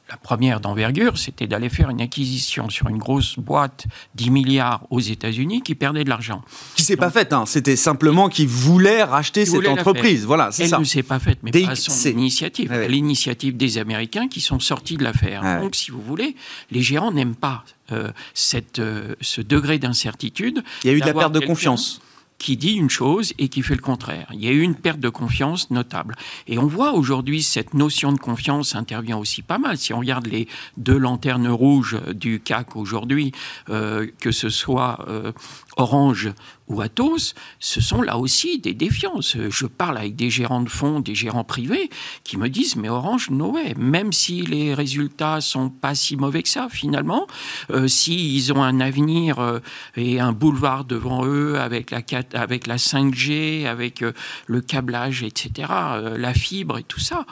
la 0.09 0.17
première 0.17 0.59
d'envergure, 0.59 1.17
c'était 1.17 1.47
d'aller 1.47 1.69
faire 1.69 1.89
une 1.89 2.01
acquisition 2.01 2.69
sur 2.69 2.87
une 2.89 2.97
grosse 2.97 3.39
boîte, 3.39 3.85
10 4.15 4.29
milliards 4.29 4.85
aux 4.91 4.99
États-Unis, 4.99 5.61
qui 5.61 5.73
perdait 5.73 6.03
de 6.03 6.09
l'argent. 6.09 6.43
Qui 6.75 6.83
s'est 6.83 6.95
pas 6.95 7.09
faite, 7.09 7.33
hein. 7.33 7.45
c'était 7.47 7.75
simplement 7.75 8.29
qu'il 8.29 8.47
voulait 8.47 9.03
racheter 9.03 9.45
cette 9.45 9.67
entreprise. 9.67 10.25
Voilà, 10.25 10.51
c'est 10.51 10.67
ça. 10.67 10.75
Elle 10.75 10.81
ne 10.81 10.85
s'est 10.85 11.03
pas 11.03 11.19
faite, 11.19 11.39
mais 11.41 11.51
pas 11.51 11.71
à 11.71 11.75
son 11.75 12.09
initiative, 12.09 12.71
l'initiative 12.87 13.57
des 13.57 13.77
Américains 13.77 14.27
qui 14.27 14.41
sont 14.41 14.59
sortis 14.59 14.97
de 14.97 15.03
l'affaire. 15.03 15.41
Donc, 15.61 15.75
si 15.75 15.91
vous 15.91 16.01
voulez, 16.01 16.35
les 16.71 16.81
gérants 16.81 17.11
n'aiment 17.11 17.35
pas 17.35 17.63
euh, 17.91 18.11
cette, 18.33 18.79
euh, 18.79 19.15
ce 19.21 19.41
degré 19.41 19.77
d'incertitude. 19.77 20.63
Il 20.83 20.87
y 20.87 20.93
a 20.93 20.93
eu 20.97 21.01
de 21.01 21.05
la 21.05 21.13
perte 21.13 21.33
de 21.33 21.39
confiance 21.39 22.01
qui 22.37 22.57
dit 22.57 22.73
une 22.73 22.89
chose 22.89 23.33
et 23.37 23.49
qui 23.49 23.61
fait 23.61 23.75
le 23.75 23.81
contraire. 23.81 24.27
Il 24.33 24.43
y 24.43 24.47
a 24.47 24.51
eu 24.51 24.61
une 24.61 24.75
perte 24.75 24.99
de 24.99 25.09
confiance 25.09 25.71
notable. 25.71 26.15
Et 26.47 26.57
on 26.57 26.67
voit 26.67 26.93
aujourd'hui 26.93 27.41
cette 27.41 27.73
notion 27.73 28.11
de 28.11 28.19
confiance 28.19 28.75
intervient 28.75 29.17
aussi 29.17 29.41
pas 29.41 29.57
mal. 29.57 29.77
Si 29.77 29.93
on 29.93 29.99
regarde 29.99 30.27
les 30.27 30.47
deux 30.77 30.97
lanternes 30.97 31.47
rouges 31.47 31.99
du 32.13 32.39
CAC 32.39 32.75
aujourd'hui, 32.75 33.31
euh, 33.69 34.07
que 34.19 34.31
ce 34.31 34.49
soit 34.49 35.05
euh, 35.07 35.31
Orange 35.77 36.33
ou 36.67 36.81
Atos, 36.81 37.35
ce 37.59 37.81
sont 37.81 38.01
là 38.01 38.17
aussi 38.17 38.59
des 38.59 38.73
défiances. 38.73 39.37
Je 39.49 39.65
parle 39.67 39.97
avec 39.97 40.15
des 40.15 40.29
gérants 40.29 40.61
de 40.61 40.69
fonds, 40.69 40.99
des 40.99 41.13
gérants 41.15 41.43
privés, 41.43 41.89
qui 42.23 42.37
me 42.37 42.49
disent, 42.49 42.75
mais 42.75 42.89
Orange, 42.89 43.29
no. 43.29 43.55
Même 43.77 44.11
si 44.11 44.41
les 44.41 44.73
résultats 44.73 45.41
sont 45.41 45.69
pas 45.69 45.95
si 45.95 46.17
mauvais 46.17 46.43
que 46.43 46.49
ça, 46.49 46.67
finalement, 46.69 47.27
euh, 47.69 47.87
s'ils 47.87 48.51
ont 48.51 48.63
un 48.63 48.79
avenir 48.79 49.39
euh, 49.39 49.59
et 49.95 50.19
un 50.19 50.31
boulevard 50.31 50.85
devant 50.85 51.25
eux 51.25 51.59
avec 51.59 51.91
la, 51.91 52.01
avec 52.33 52.67
la 52.67 52.77
5G, 52.77 53.65
avec 53.65 54.01
euh, 54.01 54.13
le 54.47 54.61
câblage, 54.61 55.23
etc., 55.23 55.71
la 56.17 56.33
fibre 56.33 56.79
et 56.79 56.83
tout 56.83 56.99
ça, 56.99 57.25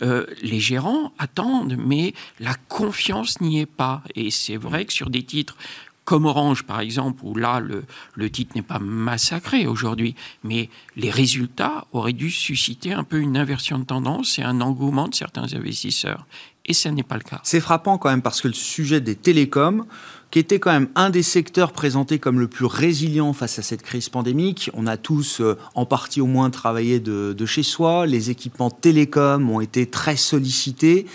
les 0.00 0.60
gérants 0.60 1.12
attendent, 1.18 1.76
mais 1.78 2.14
la 2.40 2.54
confiance 2.68 3.40
n'y 3.40 3.60
est 3.60 3.66
pas. 3.66 4.02
Et 4.14 4.30
c'est 4.30 4.56
vrai 4.56 4.84
que 4.84 4.92
sur 4.92 5.10
des 5.10 5.22
titres 5.22 5.56
comme 6.08 6.24
Orange, 6.24 6.62
par 6.62 6.80
exemple, 6.80 7.20
où 7.22 7.34
là, 7.34 7.60
le, 7.60 7.84
le 8.14 8.30
titre 8.30 8.52
n'est 8.56 8.62
pas 8.62 8.78
massacré 8.78 9.66
aujourd'hui, 9.66 10.14
mais 10.42 10.70
les 10.96 11.10
résultats 11.10 11.86
auraient 11.92 12.14
dû 12.14 12.30
susciter 12.30 12.94
un 12.94 13.04
peu 13.04 13.18
une 13.18 13.36
inversion 13.36 13.78
de 13.78 13.84
tendance 13.84 14.38
et 14.38 14.42
un 14.42 14.62
engouement 14.62 15.08
de 15.08 15.14
certains 15.14 15.52
investisseurs. 15.52 16.26
Et 16.64 16.72
ce 16.72 16.88
n'est 16.88 17.02
pas 17.02 17.16
le 17.16 17.24
cas. 17.24 17.40
C'est 17.42 17.60
frappant 17.60 17.98
quand 17.98 18.08
même 18.08 18.22
parce 18.22 18.40
que 18.40 18.48
le 18.48 18.54
sujet 18.54 19.02
des 19.02 19.16
télécoms, 19.16 19.84
qui 20.30 20.38
était 20.38 20.58
quand 20.58 20.72
même 20.72 20.88
un 20.94 21.10
des 21.10 21.22
secteurs 21.22 21.72
présentés 21.72 22.18
comme 22.18 22.38
le 22.38 22.48
plus 22.48 22.66
résilient 22.66 23.32
face 23.32 23.58
à 23.58 23.62
cette 23.62 23.82
crise 23.82 24.08
pandémique. 24.08 24.70
On 24.74 24.86
a 24.86 24.96
tous, 24.96 25.40
euh, 25.40 25.56
en 25.74 25.86
partie 25.86 26.20
au 26.20 26.26
moins, 26.26 26.50
travaillé 26.50 27.00
de, 27.00 27.46
chez 27.46 27.62
soi. 27.62 28.06
Les 28.06 28.30
équipements 28.30 28.70
télécoms 28.70 29.48
ont 29.50 29.60
été 29.60 29.86
très 29.86 30.16
sollicités. 30.16 31.06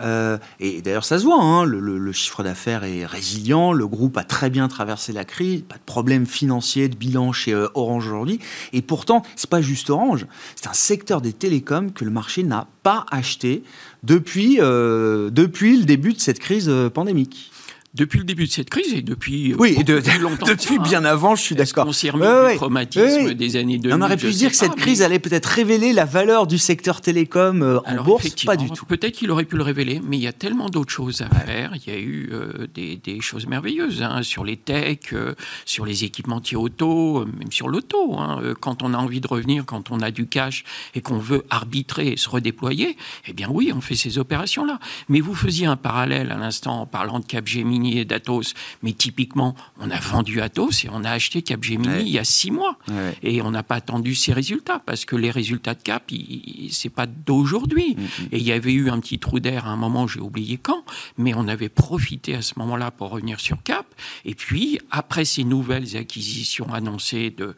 Euh, 0.00 0.38
et 0.58 0.80
d'ailleurs, 0.80 1.04
ça 1.04 1.18
se 1.18 1.24
voit, 1.24 1.40
hein, 1.40 1.64
le, 1.64 2.12
chiffre 2.12 2.42
d'affaires 2.42 2.84
est 2.84 3.04
résilient, 3.04 3.72
le 3.72 3.86
groupe 3.86 4.16
a 4.16 4.24
très 4.24 4.48
bien 4.48 4.68
traversé 4.68 5.12
la 5.12 5.24
crise, 5.24 5.62
pas 5.62 5.76
de 5.76 5.82
problème 5.84 6.26
financier, 6.26 6.88
de 6.88 6.96
bilan 6.96 7.32
chez 7.32 7.52
euh, 7.52 7.68
Orange 7.74 8.06
aujourd'hui. 8.08 8.38
Et 8.72 8.82
pourtant, 8.82 9.22
c'est 9.36 9.48
pas 9.50 9.60
juste 9.60 9.90
Orange, 9.90 10.26
c'est 10.56 10.68
un 10.68 10.72
secteur 10.72 11.20
des 11.20 11.32
télécoms 11.32 11.92
que 11.92 12.04
le 12.04 12.10
marché 12.10 12.42
n'a 12.42 12.66
pas 12.82 13.04
acheté 13.10 13.62
depuis, 14.02 14.56
depuis 14.56 15.76
le 15.76 15.84
début 15.84 16.12
de 16.12 16.20
cette 16.20 16.40
crise 16.40 16.70
pandémique 16.92 17.51
depuis 17.94 18.18
le 18.18 18.24
début 18.24 18.46
de 18.46 18.50
cette 18.50 18.70
crise 18.70 18.94
et 18.94 19.02
depuis 19.02 19.54
oui, 19.58 19.76
longtemps. 20.20 20.46
depuis 20.46 20.78
bien 20.78 21.04
avant, 21.04 21.34
je 21.34 21.42
suis 21.42 21.54
d'accord. 21.54 21.86
On 21.86 21.92
s'est 21.92 22.08
remis 22.08 22.56
traumatisme 22.56 23.34
des 23.34 23.56
années 23.56 23.76
2000. 23.76 23.94
On 23.94 24.02
aurait 24.02 24.16
pu 24.16 24.32
se 24.32 24.38
dire 24.38 24.50
que 24.50 24.56
cette 24.56 24.76
crise 24.76 25.02
allait 25.02 25.18
peut-être 25.18 25.46
révéler 25.46 25.92
la 25.92 26.06
valeur 26.06 26.46
du 26.46 26.56
secteur 26.56 27.02
télécom 27.02 27.62
euh, 27.62 27.80
en 27.84 28.02
bourse, 28.02 28.30
pas 28.46 28.56
du 28.56 28.70
tout. 28.70 28.86
Peut-être 28.86 29.12
qu'il 29.12 29.30
aurait 29.30 29.44
pu 29.44 29.56
le 29.56 29.62
révéler, 29.62 30.00
mais 30.02 30.16
il 30.16 30.22
y 30.22 30.26
a 30.26 30.32
tellement 30.32 30.70
d'autres 30.70 30.92
choses 30.92 31.20
à 31.20 31.28
faire. 31.28 31.74
Il 31.74 31.92
y 31.92 31.94
a 31.94 31.98
eu 31.98 32.30
euh, 32.32 32.66
des, 32.72 32.96
des, 32.96 33.20
choses 33.20 33.46
merveilleuses 33.46 34.02
hein, 34.02 34.22
sur 34.22 34.44
les 34.44 34.56
techs, 34.56 35.12
euh, 35.12 35.34
sur 35.66 35.84
les 35.84 36.04
équipementiers 36.04 36.56
auto, 36.56 37.26
même 37.26 37.52
sur 37.52 37.68
l'auto. 37.68 38.18
Hein, 38.18 38.54
quand 38.60 38.82
on 38.82 38.94
a 38.94 38.96
envie 38.96 39.20
de 39.20 39.28
revenir, 39.28 39.66
quand 39.66 39.90
on 39.90 40.00
a 40.00 40.10
du 40.10 40.26
cash 40.26 40.64
et 40.94 41.02
qu'on 41.02 41.18
veut 41.18 41.44
arbitrer 41.50 42.08
et 42.08 42.16
se 42.16 42.30
redéployer, 42.30 42.96
eh 43.26 43.34
bien 43.34 43.48
oui, 43.50 43.70
on 43.74 43.82
fait 43.82 43.96
ces 43.96 44.16
opérations-là. 44.16 44.78
Mais 45.10 45.20
vous 45.20 45.34
faisiez 45.34 45.66
un 45.66 45.76
parallèle 45.76 46.32
à 46.32 46.38
l'instant 46.38 46.80
en 46.80 46.86
parlant 46.86 47.20
de 47.20 47.26
Capgemini 47.26 47.81
et 47.84 48.04
d'Atos. 48.04 48.54
Mais 48.82 48.92
typiquement, 48.92 49.54
on 49.80 49.90
a 49.90 49.98
vendu 49.98 50.40
Atos 50.40 50.84
et 50.84 50.88
on 50.90 51.04
a 51.04 51.10
acheté 51.10 51.42
Capgemini 51.42 52.02
il 52.02 52.08
y 52.08 52.18
a 52.18 52.24
six 52.24 52.50
mois. 52.50 52.78
Et 53.22 53.42
on 53.42 53.50
n'a 53.50 53.62
pas 53.62 53.76
attendu 53.76 54.14
ces 54.14 54.32
résultats 54.32 54.80
parce 54.84 55.04
que 55.04 55.16
les 55.16 55.30
résultats 55.30 55.74
de 55.74 55.82
Cap, 55.82 56.10
c'est 56.70 56.88
pas 56.88 57.06
d'aujourd'hui. 57.06 57.96
Mm, 57.96 58.02
mm. 58.02 58.28
Et 58.32 58.38
il 58.38 58.44
y 58.44 58.52
avait 58.52 58.72
eu 58.72 58.90
un 58.90 59.00
petit 59.00 59.18
trou 59.18 59.40
d'air 59.40 59.66
à 59.66 59.70
un 59.70 59.76
moment, 59.76 60.06
j'ai 60.06 60.20
oublié 60.20 60.58
quand, 60.58 60.84
mais 61.18 61.34
on 61.34 61.48
avait 61.48 61.68
profité 61.68 62.34
à 62.34 62.42
ce 62.42 62.54
moment-là 62.58 62.90
pour 62.90 63.10
revenir 63.10 63.40
sur 63.40 63.62
Cap. 63.62 63.86
Et 64.24 64.34
puis, 64.34 64.78
après 64.90 65.24
ces 65.24 65.44
nouvelles 65.44 65.96
acquisitions 65.96 66.72
annoncées 66.72 67.30
de 67.30 67.54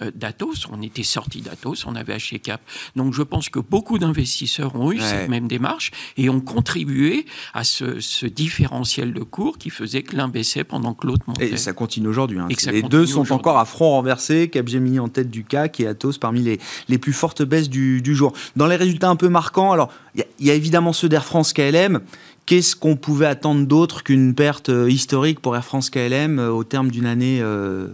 euh, 0.00 0.10
d'Atos, 0.14 0.66
on 0.70 0.82
était 0.82 1.02
sorti 1.02 1.40
d'Atos, 1.40 1.86
on 1.86 1.94
avait 1.94 2.14
acheté 2.14 2.38
Cap. 2.38 2.60
Donc 2.96 3.14
je 3.14 3.22
pense 3.22 3.48
que 3.48 3.58
beaucoup 3.58 3.98
d'investisseurs 3.98 4.74
ont 4.76 4.92
eu 4.92 5.00
cette 5.00 5.28
même 5.28 5.48
démarche 5.48 5.90
et 6.16 6.28
ont 6.28 6.40
contribué 6.40 7.26
à 7.54 7.64
ce, 7.64 8.00
ce 8.00 8.26
différentiel 8.26 9.12
de 9.12 9.22
cours 9.22 9.58
qui 9.62 9.70
faisait 9.70 10.02
que 10.02 10.16
l'un 10.16 10.26
baissait 10.26 10.64
pendant 10.64 10.92
que 10.92 11.06
l'autre 11.06 11.24
montait. 11.28 11.52
Et 11.52 11.56
ça 11.56 11.72
continue 11.72 12.08
aujourd'hui. 12.08 12.40
Hein. 12.40 12.48
Les 12.72 12.82
deux 12.82 13.06
sont 13.06 13.32
encore 13.32 13.58
à 13.58 13.64
front 13.64 13.90
renversé, 13.90 14.48
Capgemini 14.48 14.98
en 14.98 15.08
tête 15.08 15.30
du 15.30 15.44
CAC 15.44 15.78
et 15.78 15.86
Atos 15.86 16.18
parmi 16.18 16.40
les, 16.40 16.58
les 16.88 16.98
plus 16.98 17.12
fortes 17.12 17.44
baisses 17.44 17.70
du, 17.70 18.02
du 18.02 18.16
jour. 18.16 18.32
Dans 18.56 18.66
les 18.66 18.74
résultats 18.74 19.08
un 19.08 19.14
peu 19.14 19.28
marquants, 19.28 19.70
alors 19.70 19.92
il 20.16 20.24
y, 20.46 20.50
a 20.50 20.54
évidemment 20.54 20.92
ceux 20.92 21.08
d'Air 21.08 21.24
France 21.24 21.52
KLM. 21.52 22.00
Qu'est-ce 22.44 22.74
qu'on 22.74 22.96
pouvait 22.96 23.26
attendre 23.26 23.64
d'autre 23.64 24.02
qu'une 24.02 24.34
perte 24.34 24.68
euh, 24.68 24.90
historique 24.90 25.38
pour 25.38 25.54
Air 25.54 25.64
France 25.64 25.90
KLM 25.90 26.40
euh, 26.40 26.50
au 26.50 26.64
terme 26.64 26.90
d'une 26.90 27.06
année 27.06 27.38
euh, 27.40 27.86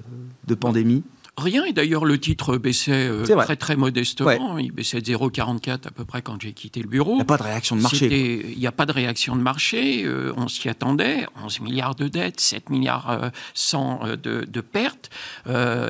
de 0.47 0.55
pandémie? 0.55 1.03
Rien, 1.38 1.64
et 1.64 1.73
d'ailleurs 1.73 2.04
le 2.04 2.18
titre 2.18 2.57
baissait 2.57 3.09
euh, 3.09 3.25
très 3.25 3.54
très 3.54 3.76
modestement, 3.76 4.59
il 4.59 4.73
baissait 4.73 5.00
de 5.00 5.07
0,44 5.07 5.87
à 5.87 5.90
peu 5.92 6.04
près 6.04 6.21
quand 6.21 6.40
j'ai 6.42 6.52
quitté 6.52 6.80
le 6.80 6.88
bureau. 6.88 7.12
Il 7.12 7.16
n'y 7.16 7.23
a 7.23 7.25
pas 7.26 7.37
de 7.37 7.42
réaction 7.45 7.76
de 7.76 7.80
marché. 7.80 8.42
Il 8.50 8.59
n'y 8.59 8.66
a 8.66 8.73
pas 8.73 8.87
de 8.87 8.92
réaction 8.92 9.37
de 9.37 9.40
marché, 9.40 10.04
euh, 10.04 10.33
on 10.37 10.49
s'y 10.49 10.68
attendait, 10.68 11.26
11 11.45 11.61
milliards 11.61 11.95
de 11.95 12.09
dettes, 12.09 12.40
7 12.40 12.71
milliards 12.71 13.30
100 13.54 14.00
euh, 14.02 14.16
de, 14.16 14.45
de, 14.49 14.61
pertes, 14.61 15.11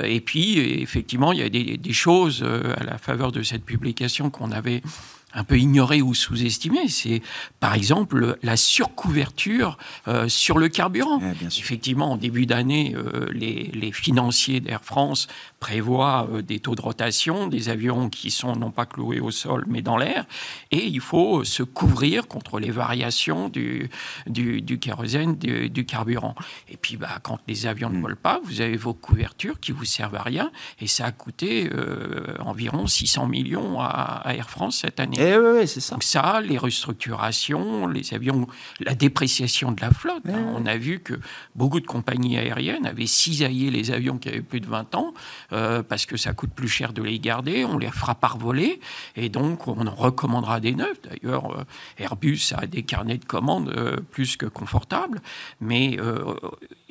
et 0.03 0.21
puis 0.21 0.59
effectivement 0.59 1.31
il 1.31 1.39
y 1.39 1.43
a 1.43 1.49
des, 1.49 1.77
des 1.77 1.93
choses 1.93 2.43
à 2.43 2.83
la 2.83 2.97
faveur 2.97 3.31
de 3.31 3.41
cette 3.41 3.65
publication 3.65 4.29
qu'on 4.29 4.51
avait 4.51 4.81
un 5.33 5.43
peu 5.43 5.57
ignoré 5.57 6.01
ou 6.01 6.13
sous-estimé, 6.13 6.87
c'est 6.87 7.21
par 7.59 7.75
exemple 7.75 8.37
la 8.41 8.57
surcouverture 8.57 9.77
euh, 10.07 10.27
sur 10.27 10.57
le 10.57 10.69
carburant. 10.69 11.21
Effectivement, 11.45 12.13
en 12.13 12.17
début 12.17 12.45
d'année, 12.45 12.95
euh, 12.95 13.27
les, 13.31 13.71
les, 13.73 13.91
financiers 13.91 14.59
d'Air 14.59 14.83
France 14.83 15.27
prévoient 15.59 16.27
euh, 16.31 16.41
des 16.41 16.59
taux 16.59 16.75
de 16.75 16.81
rotation, 16.81 17.47
des 17.47 17.69
avions 17.69 18.09
qui 18.09 18.31
sont 18.31 18.55
non 18.55 18.71
pas 18.71 18.85
cloués 18.85 19.19
au 19.19 19.31
sol 19.31 19.65
mais 19.67 19.81
dans 19.81 19.97
l'air, 19.97 20.25
et 20.71 20.85
il 20.85 20.99
faut 20.99 21.43
se 21.43 21.63
couvrir 21.63 22.27
contre 22.27 22.59
les 22.59 22.71
variations 22.71 23.49
du, 23.49 23.89
du, 24.27 24.61
du 24.61 24.79
kérosène, 24.79 25.35
du, 25.35 25.69
du, 25.69 25.85
carburant. 25.85 26.35
Et 26.67 26.77
puis, 26.77 26.97
bah, 26.97 27.19
quand 27.21 27.39
les 27.47 27.65
avions 27.65 27.89
ne 27.89 27.97
hmm. 27.97 28.01
volent 28.01 28.17
pas, 28.21 28.39
vous 28.43 28.61
avez 28.61 28.77
vos 28.77 28.93
couvertures 28.93 29.59
qui 29.59 29.71
vous 29.71 29.85
servent 29.85 30.15
à 30.15 30.23
rien, 30.23 30.51
et 30.79 30.87
ça 30.87 31.05
a 31.05 31.11
coûté 31.11 31.69
environ 32.39 32.87
600 32.87 33.27
millions 33.27 33.79
à 33.79 34.23
Air 34.35 34.49
France 34.49 34.79
cette 34.79 34.99
année. 34.99 35.17
Eh 35.19 35.37
oui, 35.37 35.67
c'est 35.67 35.79
ça. 35.79 35.95
Donc 35.95 36.03
ça, 36.03 36.41
les 36.41 36.57
restructurations, 36.57 37.87
les 37.87 38.13
avions, 38.13 38.47
la 38.79 38.95
dépréciation 38.95 39.71
de 39.71 39.81
la 39.81 39.91
flotte. 39.91 40.23
Hein. 40.27 40.53
On 40.55 40.65
a 40.65 40.77
vu 40.77 40.99
que 40.99 41.13
beaucoup 41.55 41.79
de 41.79 41.87
compagnies 41.87 42.37
aériennes 42.37 42.85
avaient 42.85 43.07
cisaillé 43.07 43.71
les 43.71 43.91
avions 43.91 44.17
qui 44.17 44.29
avaient 44.29 44.41
plus 44.41 44.61
de 44.61 44.67
20 44.67 44.95
ans 44.95 45.13
euh, 45.51 45.83
parce 45.83 46.05
que 46.05 46.17
ça 46.17 46.33
coûte 46.33 46.51
plus 46.51 46.67
cher 46.67 46.93
de 46.93 47.01
les 47.01 47.19
garder, 47.19 47.65
on 47.65 47.77
les 47.77 47.89
fera 47.89 48.15
par 48.15 48.37
voler 48.37 48.79
et 49.15 49.29
donc 49.29 49.67
on 49.67 49.87
en 49.87 49.95
recommandera 49.95 50.59
des 50.59 50.75
neufs. 50.75 51.01
D'ailleurs, 51.03 51.59
euh, 51.59 51.63
Airbus 51.97 52.53
a 52.55 52.67
des 52.67 52.83
carnets 52.83 53.17
de 53.17 53.25
commandes 53.25 53.69
euh, 53.69 53.97
plus 54.11 54.37
que 54.37 54.45
confortables, 54.45 55.21
mais 55.59 55.97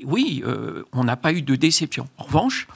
oui, 0.04 0.42
on 0.92 1.04
n'a 1.04 1.16
pas 1.16 1.32
eu 1.32 1.42
de 1.42 1.54
déception. 1.54 2.08
En 2.16 2.24
revanche, 2.24 2.66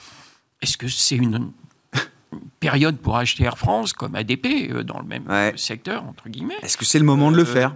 est-ce 0.61 0.77
que 0.77 0.87
c'est 0.87 1.15
une 1.15 1.51
période 2.59 2.97
pour 2.97 3.17
acheter 3.17 3.43
Air 3.43 3.57
France 3.57 3.93
comme 3.93 4.15
ADP 4.15 4.73
dans 4.83 4.99
le 4.99 5.05
même 5.05 5.57
secteur, 5.57 6.03
entre 6.05 6.29
guillemets? 6.29 6.57
Est-ce 6.61 6.77
que 6.77 6.85
c'est 6.85 6.99
le 6.99 7.05
moment 7.05 7.31
de 7.31 7.37
le 7.37 7.45
faire? 7.45 7.75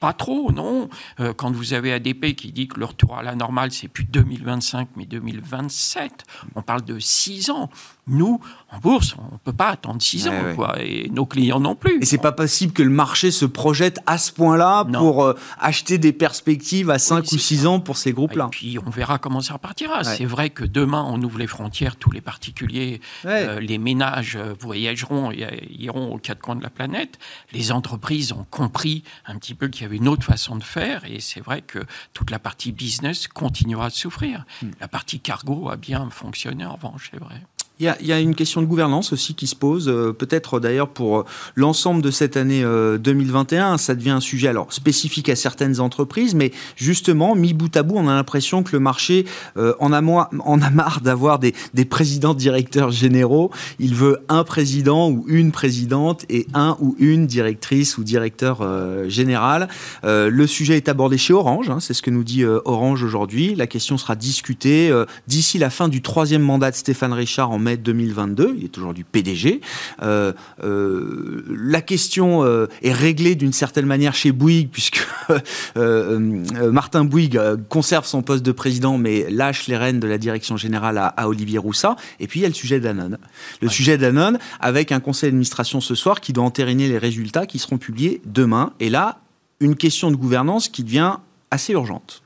Pas 0.00 0.14
trop, 0.14 0.50
non. 0.50 0.88
Euh, 1.20 1.34
quand 1.34 1.52
vous 1.52 1.74
avez 1.74 1.92
ADP 1.92 2.34
qui 2.34 2.52
dit 2.52 2.66
que 2.68 2.80
le 2.80 2.86
retour 2.86 3.18
à 3.18 3.22
la 3.22 3.34
normale, 3.34 3.70
c'est 3.70 3.86
plus 3.86 4.04
2025, 4.04 4.88
mais 4.96 5.04
2027, 5.04 6.24
on 6.54 6.62
parle 6.62 6.82
de 6.82 6.98
6 6.98 7.50
ans. 7.50 7.68
Nous, 8.10 8.40
en 8.70 8.78
bourse, 8.78 9.14
on 9.18 9.34
ne 9.34 9.38
peut 9.38 9.52
pas 9.52 9.70
attendre 9.70 10.02
6 10.02 10.28
ans, 10.28 10.32
quoi, 10.54 10.76
et 10.80 11.08
nos 11.10 11.26
clients 11.26 11.60
non 11.60 11.74
plus. 11.74 12.02
Et 12.02 12.04
c'est 12.04 12.18
pas 12.18 12.32
possible 12.32 12.72
que 12.72 12.82
le 12.82 12.90
marché 12.90 13.30
se 13.30 13.44
projette 13.44 14.00
à 14.06 14.18
ce 14.18 14.32
point-là 14.32 14.84
pour 14.84 15.24
euh, 15.24 15.34
acheter 15.58 15.98
des 15.98 16.12
perspectives 16.12 16.90
à 16.90 16.98
5 16.98 17.30
ou 17.32 17.38
6 17.38 17.66
ans 17.66 17.80
pour 17.80 17.96
ces 17.96 18.12
groupes-là. 18.12 18.46
Et 18.46 18.50
puis, 18.50 18.78
on 18.84 18.90
verra 18.90 19.18
comment 19.18 19.40
ça 19.40 19.54
repartira. 19.54 20.04
C'est 20.04 20.24
vrai 20.24 20.50
que 20.50 20.64
demain, 20.64 21.04
on 21.08 21.22
ouvre 21.22 21.38
les 21.38 21.46
frontières, 21.46 21.96
tous 21.96 22.10
les 22.10 22.20
particuliers, 22.20 23.00
euh, 23.24 23.60
les 23.60 23.78
ménages 23.78 24.38
voyageront 24.60 25.30
et 25.30 25.46
iront 25.78 26.12
aux 26.12 26.18
quatre 26.18 26.40
coins 26.40 26.56
de 26.56 26.62
la 26.62 26.70
planète. 26.70 27.18
Les 27.52 27.72
entreprises 27.72 28.32
ont 28.32 28.46
compris 28.50 29.04
un 29.26 29.36
petit 29.36 29.54
peu 29.54 29.68
qu'il 29.68 29.82
y 29.82 29.84
avait 29.84 29.96
une 29.96 30.08
autre 30.08 30.24
façon 30.24 30.56
de 30.56 30.64
faire, 30.64 31.04
et 31.04 31.20
c'est 31.20 31.40
vrai 31.40 31.62
que 31.62 31.78
toute 32.12 32.30
la 32.30 32.38
partie 32.38 32.72
business 32.72 33.28
continuera 33.28 33.88
de 33.88 33.94
souffrir. 33.94 34.44
Hmm. 34.62 34.70
La 34.80 34.88
partie 34.88 35.20
cargo 35.20 35.70
a 35.70 35.76
bien 35.76 36.08
fonctionné, 36.10 36.64
en 36.64 36.74
revanche, 36.74 37.10
c'est 37.12 37.20
vrai. 37.20 37.42
Il 37.80 37.86
y, 38.02 38.12
a, 38.12 38.20
une 38.20 38.34
question 38.34 38.60
de 38.60 38.66
gouvernance 38.66 39.14
aussi 39.14 39.34
qui 39.34 39.46
se 39.46 39.56
pose, 39.56 39.88
euh, 39.88 40.12
peut-être 40.12 40.60
d'ailleurs 40.60 40.90
pour 40.90 41.20
euh, 41.20 41.24
l'ensemble 41.54 42.02
de 42.02 42.10
cette 42.10 42.36
année 42.36 42.62
2021. 42.62 43.74
Euh, 43.74 43.76
ça 43.78 43.94
devient 43.94 44.10
un 44.10 44.20
sujet 44.20 44.48
alors 44.48 44.70
spécifique 44.70 45.30
à 45.30 45.36
certaines 45.36 45.80
entreprises, 45.80 46.34
mais 46.34 46.52
justement, 46.76 47.34
mis 47.34 47.54
bout 47.54 47.74
à 47.74 47.82
bout, 47.82 47.94
on 47.96 48.06
a 48.06 48.14
l'impression 48.14 48.62
que 48.62 48.72
le 48.72 48.80
marché 48.80 49.24
en, 49.56 49.92
a 49.94 50.02
en, 50.02 50.60
a 50.60 50.70
marre 50.70 51.00
d'avoir 51.00 51.38
des, 51.38 51.54
des, 51.72 51.86
présidents 51.86 52.34
directeurs 52.34 52.90
généraux. 52.90 53.50
Il 53.78 53.94
veut 53.94 54.18
un 54.28 54.44
président 54.44 55.08
ou 55.08 55.24
une 55.26 55.50
présidente 55.50 56.26
et 56.28 56.46
un 56.52 56.76
ou 56.80 56.96
une 56.98 57.26
directrice 57.26 57.96
ou 57.96 58.04
directeur 58.04 58.62
général. 59.08 59.68
le 60.02 60.46
sujet 60.46 60.76
est 60.76 60.88
abordé 60.90 61.16
chez 61.16 61.32
Orange, 61.32 61.70
hein, 61.70 61.80
c'est 61.80 61.94
ce 61.94 62.02
que 62.02 62.10
nous 62.10 62.24
dit 62.24 62.44
Orange 62.44 63.02
aujourd'hui. 63.02 63.54
La 63.54 63.66
question 63.66 63.96
sera 63.96 64.16
discutée 64.16 64.92
d'ici 65.26 65.58
la 65.58 65.70
fin 65.70 65.88
du 65.88 66.02
troisième 66.02 66.42
mandat 66.42 66.70
de 66.70 66.76
Stéphane 66.76 67.12
Richard 67.12 67.50
en 67.50 67.58
mai 67.58 67.69
2022. 67.76 68.54
Il 68.58 68.64
est 68.64 68.78
aujourd'hui 68.78 69.04
PDG. 69.04 69.60
Euh, 70.02 70.32
euh, 70.62 71.44
la 71.50 71.80
question 71.80 72.44
euh, 72.44 72.66
est 72.82 72.92
réglée 72.92 73.34
d'une 73.34 73.52
certaine 73.52 73.86
manière 73.86 74.14
chez 74.14 74.32
Bouygues, 74.32 74.70
puisque 74.70 75.06
Martin 75.76 77.04
Bouygues 77.04 77.40
conserve 77.68 78.06
son 78.06 78.22
poste 78.22 78.44
de 78.44 78.52
président, 78.52 78.98
mais 78.98 79.28
lâche 79.30 79.66
les 79.66 79.76
rênes 79.76 80.00
de 80.00 80.08
la 80.08 80.18
direction 80.18 80.56
générale 80.56 80.98
à, 80.98 81.28
Olivier 81.28 81.58
Roussat. 81.58 81.96
Et 82.18 82.26
puis 82.26 82.40
il 82.40 82.42
y 82.42 82.46
a 82.46 82.48
le 82.48 82.54
sujet 82.54 82.80
d'Anon. 82.80 83.16
Le 83.60 83.68
sujet 83.68 83.98
d'Anon, 83.98 84.38
avec 84.60 84.92
un 84.92 85.00
conseil 85.00 85.30
d'administration 85.30 85.80
ce 85.80 85.94
soir 85.94 86.20
qui 86.20 86.32
doit 86.32 86.44
entériner 86.44 86.88
les 86.88 86.98
résultats 86.98 87.46
qui 87.46 87.58
seront 87.58 87.78
publiés 87.78 88.20
demain. 88.24 88.72
Et 88.80 88.90
là, 88.90 89.20
une 89.60 89.76
question 89.76 90.10
de 90.10 90.16
gouvernance 90.16 90.68
qui 90.68 90.82
devient 90.82 91.16
assez 91.50 91.72
urgente. 91.72 92.22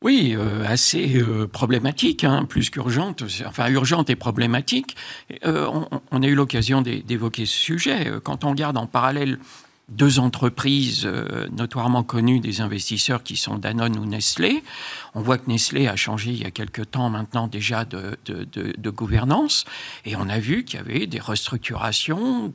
Oui, 0.00 0.36
euh, 0.36 0.64
assez 0.64 1.16
euh, 1.16 1.48
problématique, 1.48 2.22
hein, 2.22 2.44
plus 2.44 2.70
qu'urgente, 2.70 3.24
enfin 3.44 3.68
urgente 3.68 4.08
et 4.10 4.14
problématique. 4.14 4.96
Euh, 5.44 5.66
on, 5.66 5.88
on, 6.12 6.22
a 6.22 6.26
eu 6.26 6.36
l'occasion 6.36 6.82
d'évoquer 6.82 7.46
ce 7.46 7.56
sujet. 7.56 8.12
Quand 8.22 8.44
on 8.44 8.50
regarde 8.50 8.78
en 8.78 8.86
parallèle 8.86 9.40
deux 9.88 10.18
entreprises 10.18 11.04
euh, 11.06 11.48
notoirement 11.50 12.02
connues 12.02 12.40
des 12.40 12.60
investisseurs 12.60 13.22
qui 13.22 13.36
sont 13.36 13.56
Danone 13.56 13.98
ou 13.98 14.04
Nestlé. 14.04 14.62
On 15.14 15.20
voit 15.20 15.38
que 15.38 15.48
Nestlé 15.48 15.88
a 15.88 15.96
changé 15.96 16.30
il 16.30 16.42
y 16.42 16.44
a 16.44 16.50
quelque 16.50 16.82
temps 16.82 17.08
maintenant 17.08 17.46
déjà 17.46 17.84
de, 17.84 18.18
gouvernance 18.90 19.64
et 20.04 20.16
on 20.16 20.28
a 20.28 20.38
vu 20.38 20.64
qu'il 20.64 20.78
y 20.78 20.82
avait 20.82 21.06
des 21.06 21.20
restructurations 21.20 22.52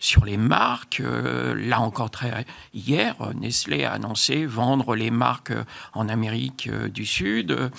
sur 0.00 0.24
les 0.24 0.36
marques. 0.36 1.00
Euh, 1.00 1.54
là 1.54 1.80
encore 1.80 2.10
très 2.10 2.46
hier, 2.74 3.14
Nestlé 3.34 3.84
a 3.84 3.92
annoncé 3.92 4.46
vendre 4.46 4.96
les 4.96 5.10
marques 5.10 5.52
en 5.94 6.08
Amérique 6.08 6.68
euh, 6.70 6.88
du 6.88 7.06
Sud, 7.06 7.70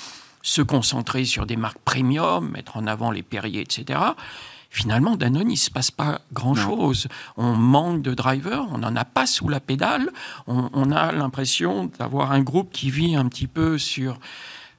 se 0.41 0.61
concentrer 0.61 1.25
sur 1.25 1.45
des 1.45 1.55
marques 1.55 1.79
premium, 1.79 2.49
mettre 2.49 2.77
en 2.77 2.87
avant 2.87 3.11
les 3.11 3.23
Perrier, 3.23 3.61
etc. 3.61 3.99
Finalement, 4.73 5.15
Danone, 5.15 5.51
il 5.51 5.53
ne 5.53 5.55
se 5.55 5.69
passe 5.69 5.91
pas 5.91 6.21
grand-chose. 6.33 7.07
On 7.37 7.53
manque 7.53 8.01
de 8.01 8.15
drivers, 8.15 8.65
on 8.71 8.79
n'en 8.79 8.95
a 8.95 9.05
pas 9.05 9.27
sous 9.27 9.47
la 9.47 9.59
pédale. 9.59 10.09
On, 10.47 10.91
a 10.91 11.11
l'impression 11.11 11.91
d'avoir 11.99 12.31
un 12.31 12.41
groupe 12.41 12.71
qui 12.71 12.89
vit 12.89 13.15
un 13.15 13.27
petit 13.27 13.45
peu 13.45 13.77
sur 13.77 14.17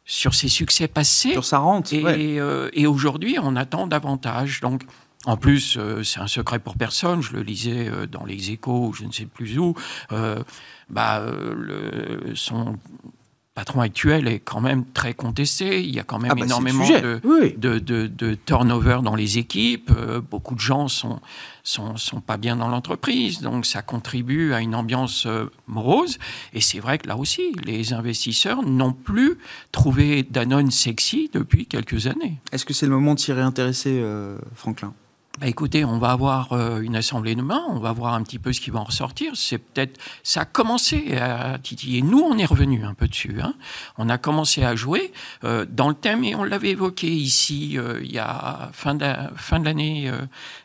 sur 0.04 0.34
ses 0.34 0.48
succès 0.48 0.88
passés. 0.88 1.30
Sur 1.30 1.44
sa 1.44 1.58
rente. 1.58 1.92
Et, 1.92 2.02
euh, 2.40 2.70
et 2.72 2.88
aujourd'hui, 2.88 3.38
on 3.40 3.54
attend 3.54 3.86
davantage. 3.86 4.60
Donc, 4.62 4.82
en 5.26 5.36
plus, 5.36 5.76
euh, 5.78 6.02
c'est 6.02 6.18
un 6.18 6.26
secret 6.26 6.58
pour 6.58 6.76
personne. 6.76 7.22
Je 7.22 7.32
le 7.32 7.42
lisais 7.42 7.88
euh, 7.88 8.08
dans 8.08 8.24
les 8.24 8.50
échos, 8.50 8.92
je 8.96 9.04
ne 9.04 9.12
sais 9.12 9.26
plus 9.26 9.60
où. 9.60 9.76
bah, 10.90 11.24
le, 11.24 12.34
son 12.34 12.76
patron 13.54 13.80
actuel 13.80 14.26
est 14.26 14.40
quand 14.40 14.61
même 14.61 14.84
très 14.84 15.14
contesté. 15.14 15.82
Il 15.82 15.94
y 15.94 16.00
a 16.00 16.02
quand 16.02 16.18
même 16.18 16.32
ah 16.32 16.34
bah, 16.34 16.44
énormément 16.44 16.87
de, 16.87 17.78
de, 17.78 18.34
turnover 18.46 18.99
dans 19.02 19.14
les 19.14 19.38
équipes. 19.38 19.92
Euh, 19.96 20.20
beaucoup 20.20 20.56
de 20.56 20.61
gens 20.61 20.88
sont, 20.88 21.20
sont, 21.62 21.96
sont 21.96 22.20
pas 22.20 22.37
bien 22.37 22.56
dans 22.56 22.68
l'entreprise. 22.68 23.40
Donc 23.40 23.64
ça 23.64 23.82
contribue 23.82 24.52
à 24.52 24.61
une 24.61 24.75
ambiance 24.75 25.26
euh, 25.26 25.50
morose. 25.68 26.18
Et 26.52 26.61
c'est 26.61 26.80
vrai 26.80 26.99
que 26.99 27.06
là 27.06 27.16
aussi, 27.16 27.52
les 27.64 27.92
investisseurs 27.92 28.62
n'ont 28.62 28.92
plus 28.92 29.38
trouvé 29.70 30.25
Danone 30.25 30.73
sexy 30.73 31.30
depuis 31.32 31.66
quelques 31.66 32.08
années. 32.08 32.40
Est-ce 32.50 32.64
que 32.64 32.75
c'est 32.75 32.87
le 32.87 32.92
moment 32.92 33.14
de 33.14 33.20
s'y 33.20 33.32
réintéresser, 33.32 34.00
euh, 34.02 34.37
Franklin? 34.56 34.94
Bah 35.40 35.48
écoutez, 35.48 35.84
on 35.84 35.98
va 35.98 36.12
avoir 36.12 36.52
euh, 36.52 36.80
une 36.80 36.94
assemblée 36.94 37.34
demain, 37.34 37.60
on 37.68 37.80
va 37.80 37.90
voir 37.90 38.14
un 38.14 38.22
petit 38.22 38.38
peu 38.38 38.52
ce 38.52 38.60
qui 38.60 38.70
va 38.70 38.78
en 38.78 38.84
ressortir. 38.84 39.32
C'est 39.34 39.58
peut-être, 39.58 39.98
ça 40.22 40.42
a 40.42 40.44
commencé 40.44 41.16
à 41.16 41.58
titiller. 41.58 42.02
Nous, 42.02 42.20
on 42.20 42.38
est 42.38 42.44
revenu 42.44 42.84
un 42.84 42.94
peu 42.94 43.08
dessus. 43.08 43.40
Hein. 43.42 43.54
On 43.98 44.08
a 44.08 44.16
commencé 44.16 44.62
à 44.62 44.76
jouer 44.76 45.12
euh, 45.42 45.66
dans 45.68 45.88
le 45.88 45.96
thème 45.96 46.22
et 46.22 46.36
on 46.36 46.44
l'avait 46.44 46.70
évoqué 46.70 47.08
ici 47.08 47.76
euh, 47.76 48.00
il 48.04 48.12
y 48.12 48.18
a 48.20 48.70
fin 48.72 48.94
de, 48.94 49.12
fin 49.34 49.58
de 49.58 49.64
l'année 49.64 50.08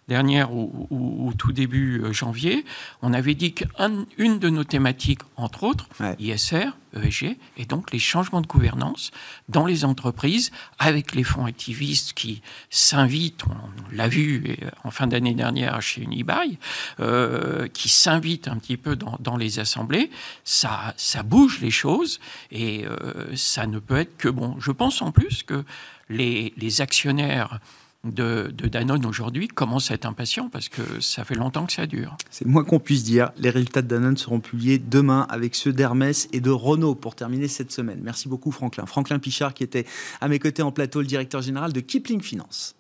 dernière 0.10 0.54
ou, 0.54 1.32
tout 1.38 1.54
début 1.54 2.04
janvier. 2.12 2.66
On 3.02 3.14
avait 3.14 3.36
dit 3.36 3.54
qu'une 3.54 4.40
de 4.40 4.50
nos 4.50 4.66
thématiques, 4.66 5.22
entre 5.38 5.64
autres, 5.64 5.88
ISR, 6.20 6.72
ESG, 6.96 7.38
et 7.58 7.66
donc 7.66 7.92
les 7.92 8.00
changements 8.00 8.42
de 8.42 8.48
gouvernance 8.48 9.12
dans 9.48 9.66
les 9.66 9.86
entreprises 9.86 10.52
avec 10.80 11.14
les 11.14 11.24
fonds 11.24 11.46
activistes 11.46 12.14
qui 12.14 12.42
s'invitent, 12.70 13.44
on 13.46 13.96
l'a 13.96 14.08
vu 14.08 14.58
euh, 14.62 14.70
en 14.84 14.92
fin 14.92 15.08
d'année 15.08 15.34
dernière 15.34 15.82
chez 15.82 16.02
Unibail, 16.02 16.58
euh, 17.00 17.68
qui 17.68 17.90
s'invitent 17.90 18.48
un 18.48 18.58
petit 18.58 18.78
peu 18.78 18.96
dans, 18.96 19.38
les 19.38 19.60
assemblées, 19.60 20.10
ça, 20.44 20.94
ça 20.98 21.24
bouge 21.24 21.60
les 21.62 21.72
choses 21.72 22.20
et 22.52 22.86
euh, 22.86 23.36
ça 23.36 23.68
ne 23.68 23.80
peut 23.80 23.98
être 23.98 24.18
que 24.18 24.28
bon. 24.28 24.56
Je 24.60 24.72
pense 24.72 25.02
en 25.02 25.12
plus 25.12 25.44
que 25.44 25.64
les, 26.10 26.54
les 26.58 26.82
actionnaires 26.82 27.60
de, 28.06 28.52
Danone 28.68 29.06
aujourd'hui 29.06 29.48
commence 29.48 29.92
à 29.92 29.96
être 29.96 30.06
impatient 30.06 30.50
parce 30.50 30.70
que 30.70 31.02
ça 31.02 31.24
fait 31.24 31.36
longtemps 31.36 31.66
que 31.66 31.74
ça 31.74 31.86
dure. 31.86 32.16
C'est 32.30 32.46
moins 32.46 32.64
qu'on 32.64 32.80
puisse 32.80 33.04
dire. 33.04 33.32
Les 33.38 33.50
résultats 33.50 33.82
de 33.82 33.88
Danone 33.88 34.18
seront 34.18 34.40
publiés 34.40 34.80
demain 34.80 35.28
avec 35.30 35.56
ceux 35.56 35.74
d'Hermès 35.74 36.30
et 36.32 36.40
de 36.40 36.50
Renault 36.50 36.96
pour 36.96 37.16
terminer 37.16 37.48
cette 37.48 37.72
semaine. 37.72 38.00
Merci 38.04 38.30
beaucoup 38.30 38.52
Franklin. 38.52 38.86
Franklin 38.86 39.20
Pichard 39.20 39.54
qui 39.54 39.64
était 39.64 39.86
à 40.22 40.28
mes 40.28 40.40
côtés 40.40 40.62
en 40.62 40.72
plateau, 40.72 41.02
le 41.02 41.08
directeur 41.08 41.42
général 41.42 41.74
de 41.74 41.80
Kipling 41.80 42.22
Finance. 42.22 42.76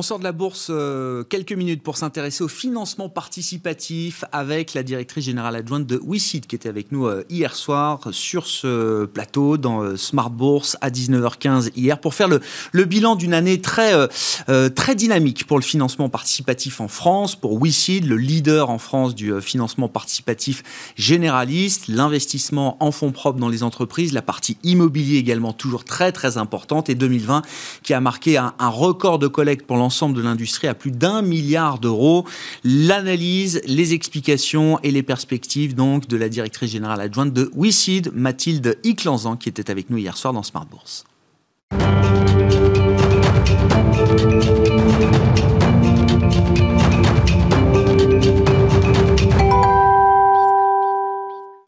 On 0.00 0.02
sort 0.02 0.18
de 0.18 0.24
la 0.24 0.32
bourse 0.32 0.68
euh, 0.70 1.24
quelques 1.24 1.52
minutes 1.52 1.82
pour 1.82 1.98
s'intéresser 1.98 2.42
au 2.42 2.48
financement 2.48 3.10
participatif 3.10 4.24
avec 4.32 4.72
la 4.72 4.82
directrice 4.82 5.26
générale 5.26 5.56
adjointe 5.56 5.86
de 5.86 6.00
WeSeed 6.02 6.46
qui 6.46 6.56
était 6.56 6.70
avec 6.70 6.90
nous 6.90 7.04
euh, 7.06 7.22
hier 7.28 7.54
soir 7.54 8.08
sur 8.10 8.46
ce 8.46 9.04
plateau 9.04 9.58
dans 9.58 9.82
euh, 9.82 9.98
Smart 9.98 10.30
Bourse 10.30 10.78
à 10.80 10.88
19h15 10.88 11.72
hier 11.76 12.00
pour 12.00 12.14
faire 12.14 12.28
le, 12.28 12.84
bilan 12.86 13.14
d'une 13.14 13.34
année 13.34 13.60
très, 13.60 13.92
très 14.74 14.94
dynamique 14.94 15.46
pour 15.46 15.58
le 15.58 15.62
financement 15.62 16.08
participatif 16.08 16.80
en 16.80 16.88
France, 16.88 17.36
pour 17.36 17.62
WeSeed, 17.62 18.06
le 18.06 18.16
leader 18.16 18.70
en 18.70 18.78
France 18.78 19.14
du 19.14 19.38
financement 19.42 19.88
participatif 19.88 20.62
généraliste, 20.96 21.88
l'investissement 21.88 22.82
en 22.82 22.90
fonds 22.90 23.12
propres 23.12 23.38
dans 23.38 23.50
les 23.50 23.62
entreprises, 23.62 24.14
la 24.14 24.22
partie 24.22 24.56
immobilier 24.62 25.18
également 25.18 25.52
toujours 25.52 25.84
très 25.84 26.10
très 26.10 26.38
importante 26.38 26.88
et 26.88 26.94
2020 26.94 27.42
qui 27.82 27.92
a 27.92 28.00
marqué 28.00 28.38
un, 28.38 28.54
record 28.58 29.18
de 29.18 29.26
collecte 29.26 29.66
pour 29.66 29.76
l'ensemble 29.76 29.89
de 29.90 30.22
l'industrie 30.22 30.68
à 30.68 30.74
plus 30.74 30.92
d'un 30.92 31.20
milliard 31.20 31.78
d'euros. 31.78 32.24
L'analyse, 32.64 33.60
les 33.66 33.92
explications 33.92 34.78
et 34.82 34.90
les 34.90 35.02
perspectives 35.02 35.74
donc 35.74 36.06
de 36.06 36.16
la 36.16 36.28
directrice 36.28 36.70
générale 36.70 37.00
adjointe 37.00 37.32
de 37.32 37.50
WeSeed, 37.54 38.12
Mathilde 38.14 38.78
Iclanzan, 38.84 39.36
qui 39.36 39.48
était 39.48 39.70
avec 39.70 39.90
nous 39.90 39.98
hier 39.98 40.16
soir 40.16 40.32
dans 40.32 40.42
Smart 40.42 40.66
Bourse. 40.66 41.04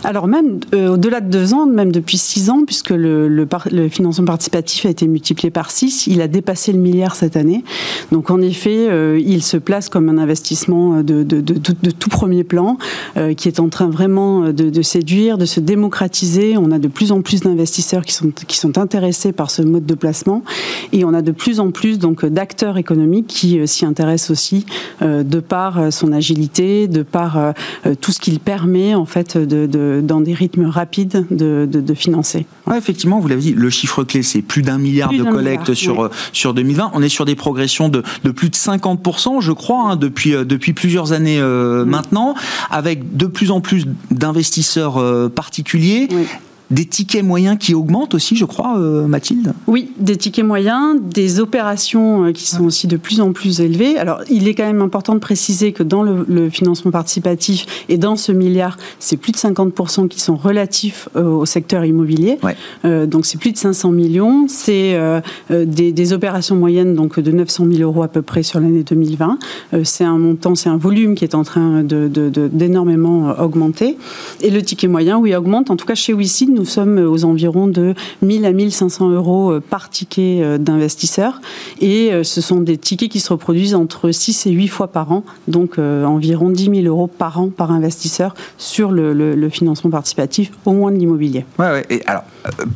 Alors 0.05 0.27
même 0.27 0.59
euh, 0.75 0.95
au-delà 0.95 1.21
de 1.21 1.31
deux 1.31 1.55
ans, 1.55 1.67
même 1.67 1.93
depuis 1.93 2.19
six 2.19 2.51
ans, 2.51 2.65
puisque 2.67 2.91
le, 2.91 3.29
le, 3.29 3.47
le, 3.71 3.89
financement 3.89 4.25
participatif 4.25 4.87
a 4.87 4.89
été 4.89 5.07
multiplié 5.07 5.51
par 5.51 5.71
six, 5.71 6.07
il 6.09 6.21
a 6.21 6.29
dépassé 6.29 6.73
le 6.73 6.79
milliard 6.79 7.15
cette 7.15 7.37
année. 7.37 7.63
Donc 8.11 8.31
en 8.31 8.41
effet, 8.41 8.89
euh, 8.89 9.21
il 9.25 9.43
se 9.43 9.57
place 9.57 9.89
comme 9.89 10.09
un 10.09 10.19
investissement 10.19 11.03
de, 11.03 11.23
de, 11.23 11.41
de, 11.41 11.55
de 11.55 11.91
tout 11.91 12.09
premier 12.09 12.43
plan, 12.43 12.79
euh, 13.17 13.35
qui 13.35 13.47
est 13.47 13.61
en 13.61 13.69
train 13.69 13.89
vraiment 13.89 14.53
de, 14.53 14.83
séduire, 14.83 15.39
de 15.39 15.47
se 15.47 15.61
démocratiser. 15.61 16.57
On 16.57 16.73
a 16.73 16.79
de 16.79 16.89
plus 16.89 17.13
en 17.13 17.23
plus 17.23 17.43
d'investisseurs 17.43 18.05
qui 18.05 18.13
sont, 18.13 18.33
qui 18.49 18.59
sont 18.59 18.79
intéressés 18.79 19.33
par 19.33 19.51
ce 19.51 19.63
mode 19.63 19.87
de 19.87 19.95
placement, 19.95 20.43
et 20.93 21.05
on 21.05 21.15
a 21.15 21.23
de 21.23 21.33
plus 21.33 21.61
en 21.61 21.71
plus 21.71 21.99
donc 21.99 22.25
d'acteurs 22.27 22.77
économiques 22.77 23.29
qui 23.29 23.61
s'y 23.69 23.85
intéressent 23.85 24.31
aussi, 24.31 24.67
de 25.01 25.41
par 25.41 25.93
son 25.93 26.13
agilité, 26.13 26.89
de 26.89 27.03
par 27.03 27.55
tout 28.01 28.11
ce 28.11 28.19
qu'il 28.19 28.41
permet 28.41 28.95
en 28.95 29.05
fait 29.05 29.37
de 29.37 29.92
dans 30.01 30.21
des 30.21 30.35
rythmes 30.35 30.67
rapides 30.67 31.27
de, 31.31 31.69
de, 31.71 31.95
financer. 31.95 32.47
effectivement, 32.75 33.21
vous 33.21 33.29
l'avez 33.29 33.41
dit, 33.41 33.53
le 33.53 33.71
chiffre 33.71 34.05
clé, 34.05 34.23
c'est 34.23 34.43
plus 34.43 34.63
d'un 34.63 34.79
milliard 34.79 35.13
de 35.13 35.23
collectes 35.23 35.75
sur, 35.75 36.11
sur 36.33 36.55
2020. 36.55 36.93
On 36.95 37.03
est 37.03 37.09
sur 37.09 37.25
des 37.25 37.35
progressions 37.35 37.89
de, 37.89 38.03
de 38.25 38.31
plus 38.31 38.49
de 38.49 38.55
50%, 38.55 39.41
je 39.41 39.53
crois, 39.53 39.91
hein, 39.91 39.97
depuis, 39.97 40.33
depuis 40.33 40.73
plusieurs 40.73 41.13
années 41.13 41.41
maintenant, 41.41 42.35
avec 42.71 43.17
de 43.17 43.27
plus 43.27 43.51
en 43.51 43.61
plus 43.61 43.87
d'investisseurs 44.11 45.31
particuliers 45.31 46.09
des 46.73 46.87
tickets 46.87 47.23
moyens 47.23 47.59
qui 47.59 47.75
augmentent 47.75 48.15
aussi, 48.15 48.35
je 48.35 48.45
crois, 48.45 48.79
euh, 48.79 49.07
Mathilde? 49.07 49.53
Oui, 49.67 49.91
des 49.99 50.17
tickets 50.17 50.45
moyens, 50.45 50.99
des 51.03 51.39
opérations 51.39 52.25
euh, 52.25 52.33
qui 52.33 52.49
sont 52.49 52.65
aussi 52.65 52.87
de 52.87 52.97
plus 52.97 53.21
en 53.21 53.33
plus 53.33 53.61
élevées. 53.61 53.99
Alors, 53.99 54.23
il 54.31 54.49
est 54.49 54.55
quand 54.55 54.65
même 54.65 54.81
important 54.81 55.15
de 55.15 55.21
préciser 55.21 55.73
que 55.73 55.83
dans 55.83 56.03
le, 56.03 56.23
financement 56.51 56.91
participatif 56.91 57.85
et 57.89 57.99
dans 57.99 58.17
ce 58.17 58.33
milliard, 58.33 58.77
c'est 58.99 59.17
plus 59.17 59.33
de 59.33 59.37
50% 59.37 60.09
qui 60.09 60.21
sont 60.21 60.35
relatifs 60.35 61.09
euh, 61.15 61.25
au 61.25 61.47
secteur 61.47 61.85
immobilier. 61.85 62.39
donc, 62.85 63.27
c'est 63.27 63.39
plus 63.39 63.53
de 63.53 63.59
500 63.59 63.93
millions. 63.93 64.47
C'est 64.49 64.99
des, 65.51 66.13
opérations 66.13 66.57
moyennes 66.57 66.95
donc 66.95 67.21
de 67.21 67.31
900 67.31 67.67
000 67.71 67.83
euros 67.83 68.03
à 68.03 68.09
peu 68.09 68.23
près 68.23 68.43
sur 68.43 68.61
l'année 68.61 68.83
2020. 68.83 69.39
c'est 69.85 70.05
un 70.05 70.19
montant, 70.19 70.55
c'est 70.55 70.69
un 70.69 70.77
volume 70.77 71.15
qui 71.15 71.25
est 71.25 71.35
en 71.35 71.45
train 71.45 71.83
d'énormément 71.83 73.29
de, 73.29 73.41
augmenter. 73.41 73.97
Et 74.41 74.51
le 74.51 74.63
ticket 74.63 74.89
moyen, 74.89 75.19
oui, 75.19 75.35
augmente. 75.35 75.71
En 75.71 75.77
tout 75.77 75.87
cas, 75.87 75.95
chez 75.95 76.13
WICID, 76.13 76.51
nous 76.51 76.62
nous 76.63 76.67
sommes 76.67 76.99
aux 76.99 77.25
environs 77.25 77.67
de 77.67 77.93
1000 78.23 78.47
à 78.47 78.53
1500 78.53 79.11
euros 79.11 79.51
euh, 79.51 79.61
par 79.61 79.91
ticket 79.91 80.43
euh, 80.43 80.59
d'investisseur. 80.59 81.41
Et 81.81 82.13
euh, 82.13 82.23
ce 82.23 82.41
sont 82.41 82.61
des 82.61 82.77
tickets 82.77 83.11
qui 83.11 83.19
se 83.19 83.33
reproduisent 83.33 83.75
entre 83.75 84.13
6 84.13 84.47
et 84.47 84.53
8 84.53 84.69
fois 84.69 84.87
par 84.87 85.11
an, 85.11 85.25
donc 85.49 85.79
environ 85.79 86.51
10 86.51 86.83
000 86.83 86.87
euros 86.87 87.09
par 87.09 87.41
an 87.41 87.49
par 87.49 87.73
investisseur 87.73 88.35
sur 88.59 88.93
le, 88.93 89.49
financement 89.49 89.91
participatif, 89.91 90.53
au 90.65 90.73
moins 90.73 90.93
de 90.93 90.99
l'immobilier. 90.99 91.45
Ouais, 91.59 91.71
ouais. 91.71 91.87
Et 91.91 92.03
alors, 92.07 92.23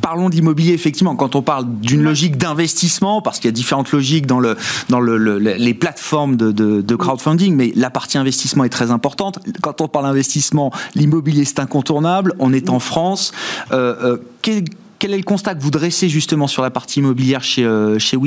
parlons 0.01 0.29
d'immobilier, 0.29 0.73
effectivement, 0.73 1.15
quand 1.15 1.35
on 1.35 1.41
parle 1.41 1.65
d'une 1.79 2.03
logique 2.03 2.37
d'investissement, 2.37 3.21
parce 3.21 3.39
qu'il 3.39 3.47
y 3.47 3.49
a 3.49 3.51
différentes 3.53 3.91
logiques 3.91 4.25
dans, 4.25 4.39
le, 4.39 4.55
dans 4.89 4.99
le, 4.99 5.37
les 5.37 5.73
plateformes 5.73 6.35
de, 6.35 6.95
crowdfunding, 6.95 7.55
mais 7.55 7.71
la 7.75 7.89
partie 7.89 8.17
investissement 8.17 8.63
est 8.63 8.69
très 8.69 8.91
importante. 8.91 9.39
Quand 9.61 9.81
on 9.81 9.87
parle 9.87 10.05
d'investissement, 10.05 10.71
l'immobilier, 10.95 11.45
c'est 11.45 11.59
incontournable. 11.59 12.33
On 12.39 12.53
est 12.53 12.69
en 12.69 12.79
France. 12.79 13.33
Euh, 13.71 13.95
euh, 14.03 14.17
quel, 14.41 15.13
est 15.13 15.17
le 15.17 15.23
constat 15.23 15.55
que 15.55 15.61
vous 15.61 15.71
dressez 15.71 16.09
justement 16.09 16.47
sur 16.47 16.63
la 16.63 16.71
partie 16.71 16.99
immobilière 16.99 17.43
chez, 17.43 17.63
euh, 17.63 17.99
chez 17.99 18.17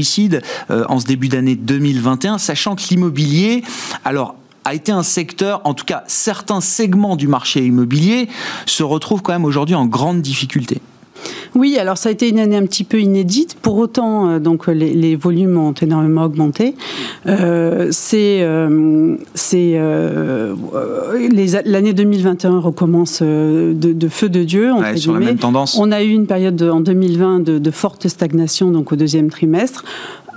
en 0.70 1.00
ce 1.00 1.07
début 1.07 1.29
d'année 1.29 1.57
2021, 1.57 2.38
sachant 2.38 2.76
que 2.76 2.83
l'immobilier, 2.90 3.64
alors 4.05 4.37
a 4.64 4.74
été 4.74 4.92
un 4.92 5.03
secteur, 5.03 5.62
en 5.64 5.74
tout 5.74 5.85
cas 5.85 6.05
certains 6.07 6.61
segments 6.61 7.16
du 7.16 7.26
marché 7.26 7.64
immobilier, 7.64 8.29
se 8.66 8.83
retrouvent 8.83 9.22
quand 9.22 9.33
même 9.33 9.44
aujourd'hui 9.44 9.74
en 9.74 9.87
grande 9.87 10.22
difficulté? 10.22 10.81
Oui, 11.54 11.78
alors 11.78 11.98
ça 11.98 12.09
a 12.09 12.12
été 12.12 12.28
une 12.28 12.38
année 12.38 12.56
un 12.56 12.66
petit 12.66 12.85
peu 12.85 13.00
inédite. 13.00 13.56
Pour 13.61 13.76
autant, 13.78 14.28
euh, 14.28 14.38
donc 14.38 14.66
les, 14.68 15.16
volumes 15.16 15.56
ont 15.59 15.72
énormément 15.72 16.24
augmenté. 16.24 16.74
Euh, 17.26 17.88
c'est 17.90 18.40
euh, 18.42 19.16
l'année 21.64 21.92
2021 21.92 22.61
recommence 22.61 23.22
de, 23.22 24.09
feu 24.09 24.28
de 24.28 24.44
Dieu. 24.44 24.70
sur 24.96 25.14
la 25.14 25.20
même 25.20 25.38
tendance. 25.38 25.76
On 25.78 25.92
a 25.92 26.02
eu 26.02 26.11
une 26.11 26.26
période 26.26 26.62
en 26.62 26.80
2020 26.80 27.40
de, 27.40 27.59
de 27.59 27.70
forte 27.70 28.09
stagnation, 28.09 28.70
donc 28.70 28.92
au 28.92 28.96
deuxième 28.96 29.30
trimestre 29.30 29.85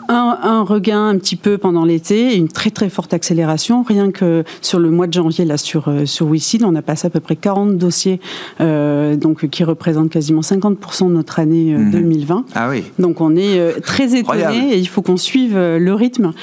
un, 0.09 0.63
regain 0.63 1.07
un 1.07 1.17
petit 1.17 1.35
peu 1.35 1.57
pendant 1.57 1.85
l'été 1.85 2.33
et 2.33 2.35
une 2.35 2.47
très 2.47 2.69
très 2.69 2.89
forte 2.89 3.13
accélération. 3.13 3.83
Rien 3.83 4.11
que 4.11 4.43
sur 4.61 4.79
le 4.79 4.89
mois 4.89 5.07
de 5.07 5.13
janvier, 5.13 5.45
là 5.45 5.57
sur, 5.57 5.87
euh, 5.87 6.05
sur 6.05 6.27
WICID, 6.27 6.63
on 6.63 6.75
a 6.75 6.81
passé 6.81 7.07
à 7.07 7.09
peu 7.09 7.19
près 7.19 7.35
40 7.35 7.77
dossiers 7.77 8.19
euh, 8.61 9.15
donc, 9.15 9.47
qui 9.47 9.63
représentent 9.63 10.09
quasiment 10.09 10.41
50% 10.41 11.07
de 11.07 11.13
notre 11.13 11.39
année 11.39 11.75
2020. 11.75 12.35
Euh, 12.35 12.37
mhm. 12.37 12.45
Ah 12.55 12.69
oui. 12.69 12.83
Donc 12.99 13.21
on 13.21 13.35
est 13.35 13.81
très 13.81 14.15
étonné 14.15 14.73
et 14.73 14.77
il 14.77 14.87
faut 14.87 15.01
qu'on 15.01 15.17
suive 15.17 15.55
le 15.57 15.93
rythme 15.93 16.33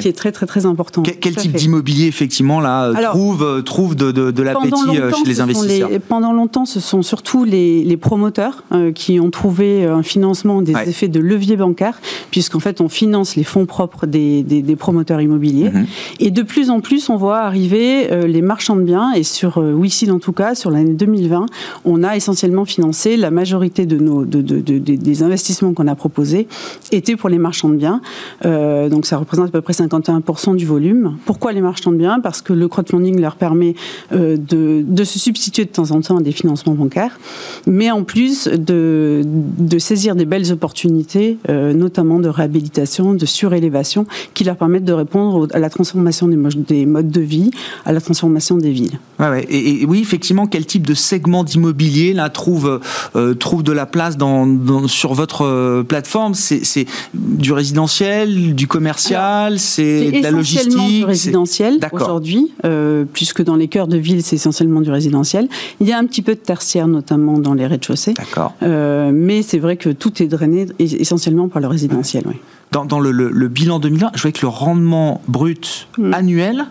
qui 0.00 0.08
est 0.08 0.16
très 0.16 0.32
très 0.32 0.46
très 0.46 0.66
important. 0.66 1.02
quel 1.02 1.36
type 1.36 1.52
d'immobilier 1.52 2.06
effectivement 2.06 2.60
là 2.60 2.92
trouve, 3.10 3.62
trouve 3.64 3.96
de, 3.96 4.10
de, 4.10 4.42
l'appétit 4.42 4.74
chez 4.94 5.28
les 5.28 5.40
investisseurs? 5.40 5.90
Pendant 6.08 6.32
longtemps, 6.32 6.64
ce 6.64 6.80
sont 6.80 7.02
surtout 7.02 7.44
les, 7.44 7.84
les 7.84 7.96
promoteurs 7.96 8.64
qui 8.94 9.20
ont 9.20 9.30
trouvé 9.30 9.84
un 9.84 10.02
financement 10.02 10.62
des 10.62 10.74
effets 10.88 11.08
de 11.08 11.20
levier 11.20 11.56
bancaire, 11.56 12.00
puisqu'en 12.30 12.60
fait 12.60 12.80
on 12.80 12.88
finance 12.88 13.09
les 13.36 13.44
fonds 13.44 13.66
propres 13.66 14.06
des, 14.06 14.76
promoteurs 14.78 15.20
immobiliers. 15.20 15.70
Mhm. 15.70 15.86
Et 16.20 16.30
de 16.30 16.42
plus 16.42 16.70
en 16.70 16.80
plus, 16.80 17.08
on 17.08 17.16
voit 17.16 17.40
arriver 17.40 18.10
euh, 18.10 18.26
les 18.26 18.42
marchands 18.42 18.76
de 18.76 18.82
biens. 18.82 19.12
Et 19.12 19.22
sur 19.22 19.58
euh, 19.58 19.78
en 20.10 20.18
tout 20.18 20.32
cas, 20.32 20.54
sur 20.54 20.70
l'année 20.70 20.94
2020, 20.94 21.46
on 21.84 22.02
a 22.02 22.16
essentiellement 22.16 22.64
financé 22.64 23.16
la 23.16 23.30
majorité 23.30 23.86
de 23.86 23.98
nos, 23.98 24.24
des 24.24 25.22
investissements 25.22 25.72
qu'on 25.74 25.86
a 25.86 25.94
proposés 25.94 26.48
étaient 26.92 27.16
pour 27.16 27.28
les 27.28 27.38
marchands 27.38 27.68
de 27.68 27.76
biens. 27.76 28.00
Euh, 28.44 28.88
donc 28.88 29.06
ça 29.06 29.16
représente 29.16 29.48
à 29.48 29.52
peu 29.52 29.60
près 29.60 29.72
51% 29.72 30.56
du 30.56 30.66
volume. 30.66 31.16
Pourquoi 31.26 31.52
les 31.52 31.60
marchands 31.60 31.92
de 31.92 31.96
biens? 31.96 32.20
Parce 32.20 32.42
que 32.42 32.52
le 32.52 32.68
crowdfunding 32.68 33.20
leur 33.20 33.36
permet 33.36 33.74
de, 34.12 35.04
se 35.04 35.18
substituer 35.18 35.64
de 35.64 35.70
temps 35.70 35.90
en 35.90 36.00
temps 36.00 36.18
à 36.18 36.22
des 36.22 36.32
financements 36.32 36.74
bancaires, 36.74 37.18
mais 37.66 37.90
en 37.90 38.04
plus 38.04 38.46
de, 38.46 39.22
de 39.24 39.78
saisir 39.78 40.14
des 40.14 40.24
belles 40.24 40.52
opportunités, 40.52 41.38
notamment 41.48 42.20
de 42.20 42.28
réhabilitation 42.28 42.99
de 43.00 43.26
surélévation 43.26 44.06
qui 44.34 44.44
leur 44.44 44.56
permettent 44.56 44.84
de 44.84 44.92
répondre 44.92 45.48
à 45.52 45.58
la 45.58 45.70
transformation 45.70 46.28
des, 46.28 46.86
modes 46.86 47.10
de 47.10 47.20
vie, 47.20 47.50
à 47.84 47.92
la 47.92 48.00
transformation 48.00 48.56
des 48.56 48.70
villes. 48.70 48.98
Ouais, 49.18 49.46
Et, 49.48 49.84
oui, 49.86 50.00
effectivement, 50.00 50.46
quel 50.46 50.66
type 50.66 50.86
de 50.86 50.94
segment 50.94 51.44
d'immobilier 51.44 52.12
là 52.12 52.28
trouve 52.28 52.80
euh, 53.16 53.34
trouve 53.34 53.62
de 53.62 53.72
la 53.72 53.86
place 53.86 54.16
dans, 54.16 54.86
sur 54.86 55.14
votre 55.14 55.42
euh, 55.44 55.82
plateforme? 55.82 56.34
C'est 56.34 56.86
du 57.14 57.52
résidentiel, 57.52 58.54
du 58.54 58.66
commercial, 58.66 59.58
c'est 59.58 60.10
de 60.10 60.22
la 60.22 60.30
logistique. 60.30 60.76
du 60.76 61.04
résidentiel 61.04 61.78
aujourd'hui, 61.92 62.52
euh, 62.64 63.04
puisque 63.12 63.42
dans 63.42 63.56
les 63.56 63.68
cœurs 63.68 63.88
de 63.88 63.96
ville, 63.96 64.22
c'est 64.22 64.36
essentiellement 64.36 64.80
du 64.80 64.90
résidentiel. 64.90 65.48
Il 65.80 65.88
y 65.88 65.92
a 65.92 65.98
un 65.98 66.04
petit 66.04 66.22
peu 66.22 66.34
de 66.34 66.40
tertiaire, 66.40 66.88
notamment 66.88 67.38
dans 67.38 67.54
les 67.54 67.66
rez-de-chaussée. 67.66 68.14
D'accord. 68.14 68.54
mais 68.62 69.42
c'est 69.42 69.58
vrai 69.58 69.76
que 69.76 69.90
tout 69.90 70.22
est 70.22 70.26
drainé 70.26 70.66
essentiellement 70.78 71.48
par 71.48 71.60
le 71.60 71.68
résidentiel. 71.68 72.24
Oui 72.26 72.36
dans, 72.72 73.00
le, 73.00 73.48
bilan 73.48 73.78
2020, 73.78 74.12
je 74.14 74.22
vois 74.22 74.32
que 74.32 74.42
le 74.42 74.48
rendement 74.48 75.22
brut 75.26 75.88
annuel 76.12 76.66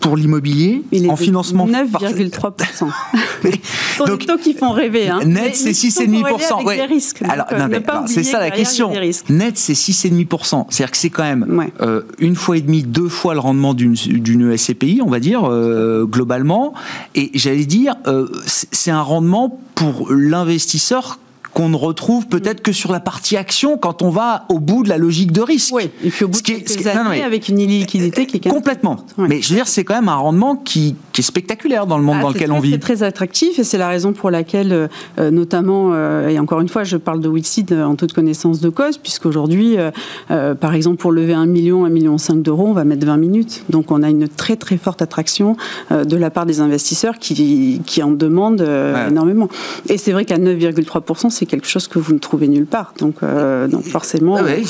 pour 0.00 0.16
l'immobilier 0.16 0.82
en 1.08 1.16
financement 1.16 1.66
9,3%. 1.66 2.88
Donc, 4.06 4.20
des 4.20 4.26
taux 4.26 4.36
qui 4.36 4.54
font 4.54 4.72
rêver. 4.72 5.08
Hein. 5.08 5.20
Net, 5.24 5.56
c'est 5.56 5.70
6,5%. 5.70 6.64
Ouais. 6.64 6.84
Risques, 6.84 7.22
Alors, 7.28 7.46
euh, 7.52 7.80
c'est 8.06 8.22
ça 8.22 8.38
la 8.38 8.50
question. 8.50 8.92
Net, 9.28 9.56
c'est 9.56 9.72
6,5%. 9.72 10.66
C'est-à-dire 10.68 10.90
que 10.90 10.96
c'est 10.96 11.10
quand 11.10 11.22
même 11.22 11.70
euh, 11.80 12.02
une 12.18 12.36
fois 12.36 12.56
et 12.56 12.60
demie, 12.60 12.82
deux 12.82 13.08
fois 13.08 13.34
le 13.34 13.40
rendement 13.40 13.74
d'une 13.74 14.56
SCPI, 14.56 15.00
on 15.04 15.10
va 15.10 15.18
dire, 15.18 15.44
euh, 15.44 16.04
globalement. 16.04 16.74
Et 17.14 17.30
j'allais 17.34 17.64
dire, 17.64 17.94
c'est 18.46 18.90
un 18.90 19.02
rendement 19.02 19.60
pour 19.74 20.12
l'investisseur 20.12 21.18
qu'on 21.56 21.70
ne 21.70 21.76
retrouve 21.76 22.26
peut-être 22.26 22.60
que 22.60 22.70
sur 22.70 22.92
la 22.92 23.00
partie 23.00 23.34
action 23.34 23.78
quand 23.78 24.02
on 24.02 24.10
va 24.10 24.44
au 24.50 24.58
bout 24.58 24.82
de 24.82 24.90
la 24.90 24.98
logique 24.98 25.32
de 25.32 25.40
risque. 25.40 25.72
Oui, 25.74 25.88
et 26.04 26.10
puis 26.10 26.26
au 26.26 26.28
bout 26.28 26.42
de 26.42 26.46
quelques 26.46 26.86
années, 26.86 27.22
avec 27.22 27.48
une 27.48 27.58
illiquidité 27.58 28.26
qui 28.26 28.36
est 28.36 28.46
complètement. 28.46 28.98
Mais 29.16 29.40
je 29.40 29.48
veux 29.48 29.54
dire, 29.54 29.66
c'est 29.66 29.82
quand 29.82 29.94
même 29.94 30.10
un 30.10 30.16
rendement 30.16 30.56
qui, 30.56 30.96
est 31.16 31.22
spectaculaire 31.22 31.86
dans 31.86 31.96
le 31.96 32.04
monde 32.04 32.16
ah, 32.18 32.22
dans 32.24 32.28
lequel 32.28 32.52
on 32.52 32.60
vit. 32.60 32.72
C'est 32.72 32.78
très 32.78 33.02
attractif 33.02 33.58
et 33.58 33.64
c'est 33.64 33.78
la 33.78 33.88
raison 33.88 34.12
pour 34.12 34.30
laquelle, 34.30 34.70
euh, 34.70 34.88
euh, 35.18 35.30
notamment, 35.30 35.92
euh, 35.94 36.28
et 36.28 36.38
encore 36.38 36.60
une 36.60 36.68
fois, 36.68 36.84
je 36.84 36.98
parle 36.98 37.22
de 37.22 37.28
Wixid 37.28 37.72
en 37.72 37.94
toute 37.96 38.12
connaissance 38.12 38.60
de 38.60 38.68
cause, 38.68 38.98
puisqu'aujourd'hui, 38.98 39.78
par 40.28 40.74
exemple, 40.74 40.98
pour 40.98 41.10
lever 41.10 41.32
un 41.32 41.46
million, 41.46 41.86
un 41.86 41.88
million 41.88 42.18
cinq 42.18 42.42
d'euros, 42.42 42.66
on 42.66 42.74
va 42.74 42.84
mettre 42.84 43.06
20 43.06 43.16
minutes. 43.16 43.64
Donc 43.70 43.90
on 43.90 44.02
a 44.02 44.10
une 44.10 44.28
très 44.28 44.56
très 44.56 44.76
forte 44.76 45.00
attraction 45.00 45.56
de 45.90 46.16
la 46.16 46.28
part 46.28 46.44
des 46.44 46.60
investisseurs 46.60 47.18
qui, 47.18 47.80
qui 47.86 48.02
en 48.02 48.10
demandent 48.10 48.68
énormément. 49.08 49.48
Et 49.88 49.96
c'est 49.96 50.12
vrai 50.12 50.26
qu'à 50.26 50.36
9,3%, 50.36 51.30
c'est 51.30 51.45
quelque 51.46 51.66
chose 51.66 51.88
que 51.88 51.98
vous 51.98 52.12
ne 52.12 52.18
trouvez 52.18 52.48
nulle 52.48 52.66
part. 52.66 52.92
Donc, 52.98 53.16
euh, 53.22 53.68
donc 53.68 53.84
forcément. 53.84 54.38
et, 54.38 54.64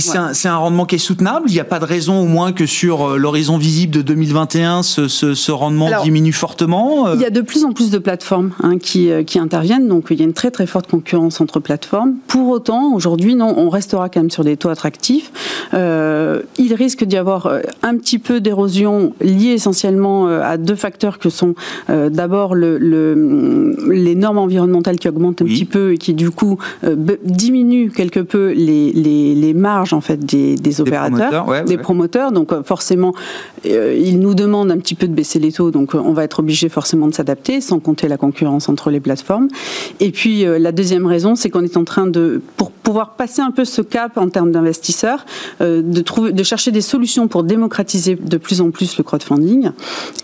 c'est 0.00 0.48
un, 0.48 0.56
rendement 0.56 0.86
qui 0.86 0.96
est 0.96 0.98
soutenable? 0.98 1.46
Il 1.48 1.52
n'y 1.52 1.60
a 1.60 1.64
pas 1.64 1.78
de 1.78 1.84
raison, 1.84 2.20
au 2.20 2.26
moins, 2.26 2.52
que 2.52 2.66
sur 2.66 3.10
euh, 3.10 3.16
l'horizon 3.16 3.58
visible 3.58 3.94
de 3.94 4.02
2021, 4.02 4.82
ce, 4.82 5.08
ce, 5.08 5.52
rendement 5.52 5.90
diminue 6.02 6.32
fortement. 6.32 7.08
Euh? 7.08 7.14
Il 7.14 7.20
y 7.20 7.24
a 7.24 7.30
de 7.30 7.40
plus 7.40 7.64
en 7.64 7.72
plus 7.72 7.90
de 7.90 7.98
plateformes 7.98 8.52
hein, 8.62 8.78
qui, 8.78 9.10
qui 9.26 9.38
interviennent. 9.38 9.88
Donc, 9.88 10.06
il 10.10 10.18
y 10.18 10.22
a 10.22 10.24
une 10.24 10.32
très 10.32 10.50
très 10.50 10.66
forte 10.66 10.90
concurrence 10.90 11.40
entre 11.40 11.60
plateformes. 11.60 12.14
Pour 12.26 12.48
autant, 12.48 12.92
aujourd'hui, 12.94 13.34
non, 13.34 13.54
on 13.56 13.68
restera 13.68 14.08
quand 14.08 14.20
même 14.20 14.30
sur 14.30 14.44
des 14.44 14.56
taux 14.56 14.68
attractifs. 14.68 15.30
il 15.72 16.74
risque 16.74 17.04
d'y 17.04 17.16
avoir 17.16 17.50
un 17.82 17.96
petit 17.96 18.18
peu 18.18 18.40
d'érosion 18.40 19.14
liée 19.20 19.52
essentiellement 19.52 20.26
à 20.26 20.56
deux 20.56 20.74
facteurs 20.74 21.18
que 21.18 21.30
sont 21.30 21.54
d'abord 21.88 22.54
le, 22.54 22.78
les 23.90 24.14
normes 24.14 24.38
environnementales 24.38 24.98
qui 24.98 25.08
augmentent 25.08 25.42
un 25.42 25.46
petit 25.46 25.64
peu 25.64 25.92
et 25.92 25.98
qui 25.98 26.05
qui 26.06 26.14
du 26.14 26.30
coup 26.30 26.56
diminue 27.24 27.90
quelque 27.90 28.20
peu 28.20 28.52
les, 28.52 28.92
les, 28.92 29.54
marges 29.54 29.92
en 29.92 30.00
fait 30.00 30.24
des, 30.24 30.80
opérateurs, 30.80 31.64
des 31.64 31.78
promoteurs. 31.78 32.30
Donc 32.30 32.52
forcément, 32.62 33.12
ils 33.64 34.20
nous 34.20 34.34
demandent 34.34 34.70
un 34.70 34.78
petit 34.78 34.94
peu 34.94 35.08
de 35.08 35.14
baisser 35.14 35.40
les 35.40 35.50
taux, 35.50 35.72
donc 35.72 35.94
on 35.94 36.12
va 36.12 36.22
être 36.22 36.38
obligé 36.38 36.68
forcément 36.68 37.08
de 37.08 37.14
s'adapter, 37.14 37.60
sans 37.60 37.80
compter 37.80 38.06
la 38.06 38.16
concurrence 38.16 38.68
entre 38.68 38.90
les 38.90 39.00
plateformes. 39.00 39.48
Et 39.98 40.12
puis 40.12 40.44
la 40.44 40.70
deuxième 40.70 41.06
raison, 41.06 41.34
c'est 41.34 41.50
qu'on 41.50 41.64
est 41.64 41.76
en 41.76 41.84
train 41.84 42.06
de, 42.06 42.40
pour 42.56 42.70
pouvoir 42.70 43.14
passer 43.14 43.42
un 43.42 43.50
peu 43.50 43.64
ce 43.64 43.82
cap 43.82 44.16
en 44.16 44.28
termes 44.28 44.52
d'investisseurs, 44.52 45.26
de 45.60 46.00
trouver, 46.02 46.30
de 46.30 46.42
chercher 46.44 46.70
des 46.70 46.82
solutions 46.82 47.26
pour 47.26 47.42
démocratiser 47.42 48.14
de 48.14 48.36
plus 48.36 48.60
en 48.60 48.70
plus 48.70 48.96
le 48.96 49.02
crowdfunding. 49.02 49.70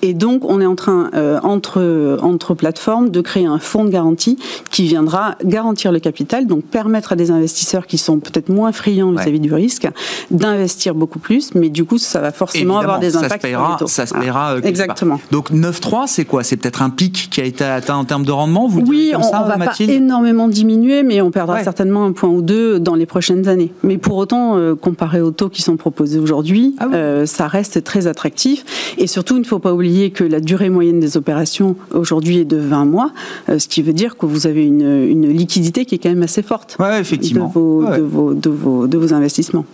Et 0.03 0.15
donc, 0.15 0.45
on 0.45 0.61
est 0.61 0.67
en 0.67 0.77
train, 0.77 1.11
euh, 1.15 1.41
entre, 1.43 2.19
entre 2.23 2.55
plateformes, 2.55 3.11
de 3.11 3.21
créer 3.21 3.47
un 3.47 3.59
fonds 3.59 3.85
de 3.85 3.91
garantie 3.91 4.39
qui 4.71 4.85
viendra 4.85 5.37
garantir 5.45 5.72
le 5.93 6.01
capital, 6.01 6.47
donc 6.47 6.65
permettre 6.65 7.13
à 7.13 7.17
des 7.17 7.31
investisseurs 7.31 7.87
qui 7.87 7.99
sont 7.99 8.19
peut-être 8.19 8.49
moins 8.49 8.73
friands 8.73 9.13
vis-à-vis 9.13 9.41
du 9.41 9.53
risque 9.53 9.89
d'investir 10.31 10.95
beaucoup 10.95 11.19
plus, 11.19 11.55
mais 11.55 11.69
du 11.69 11.85
coup, 11.85 11.99
ça 11.99 12.21
va 12.21 12.33
forcément 12.33 12.79
avoir 12.79 12.99
des 12.99 13.17
impacts. 13.17 13.33
Ça 13.33 13.37
se 13.37 13.43
paiera, 13.43 13.79
ça 13.87 14.07
se 14.07 14.15
paiera 14.15 14.55
euh, 14.55 14.61
Exactement. 14.63 15.21
Donc 15.31 15.51
9,3, 15.51 16.07
c'est 16.07 16.25
quoi? 16.25 16.43
C'est 16.43 16.57
peut-être 16.57 16.83
un 16.83 16.91
pic 16.91 17.29
qui 17.31 17.41
a 17.41 17.45
été 17.45 17.65
atteint 17.65 17.97
en 17.97 18.05
termes 18.05 18.25
de 18.25 18.33
rendement? 18.33 18.69
Vous 18.69 18.81
Oui, 18.87 19.13
on, 19.15 19.19
ne 19.19 19.49
va 19.49 19.59
pas 19.59 19.75
énormément 19.81 20.49
diminuer, 20.49 21.03
mais 21.03 21.21
on 21.21 21.31
perdra 21.31 21.63
certainement 21.63 22.05
un 22.05 22.13
point 22.13 22.29
ou 22.29 22.43
deux 22.43 22.79
dans 22.79 22.95
les 22.95 23.07
prochaines 23.07 23.49
années. 23.49 23.73
Mais 23.83 23.99
pour 23.99 24.17
autant, 24.17 24.57
euh, 24.57 24.75
comparé 24.75 25.21
aux 25.21 25.31
taux 25.31 25.49
qui 25.49 25.63
sont 25.63 25.77
proposés 25.77 26.19
aujourd'hui, 26.19 26.77
ah 26.79 27.27
ça 27.27 27.47
reste 27.47 27.85
très 27.85 28.07
attractif. 28.07 28.65
Et 28.99 29.07
surtout, 29.07 29.37
il 29.37 29.41
ne 29.41 29.47
faut 29.47 29.59
pas 29.59 29.73
oublier 29.73 30.11
que 30.11 30.25
la 30.25 30.41
durée 30.41 30.71
moyenne 30.71 31.01
des 31.01 31.17
opérations 31.17 31.77
aujourd'hui 31.93 32.39
est 32.39 32.45
de 32.45 32.57
20 32.57 32.85
mois, 32.85 33.11
euh, 33.49 33.59
ce 33.59 33.69
qui 33.69 33.83
veut 33.83 33.93
dire 33.93 34.17
que 34.17 34.27
vous 34.27 34.47
avez 34.47 34.65
une, 34.65 35.07
une 35.09 35.29
liquidité 35.29 35.62
qui 35.71 35.95
est 35.95 35.99
quand 35.99 36.09
même 36.09 36.23
assez 36.23 36.43
forte 36.43 36.77
effectivement. 36.99 37.49
De, 37.49 37.53
vos, 37.53 37.85
de, 37.85 38.01
vos, 38.03 38.35
de, 38.35 38.51
vos, 38.51 38.87
de 38.87 38.99
vos 38.99 39.15
investissements. 39.15 39.65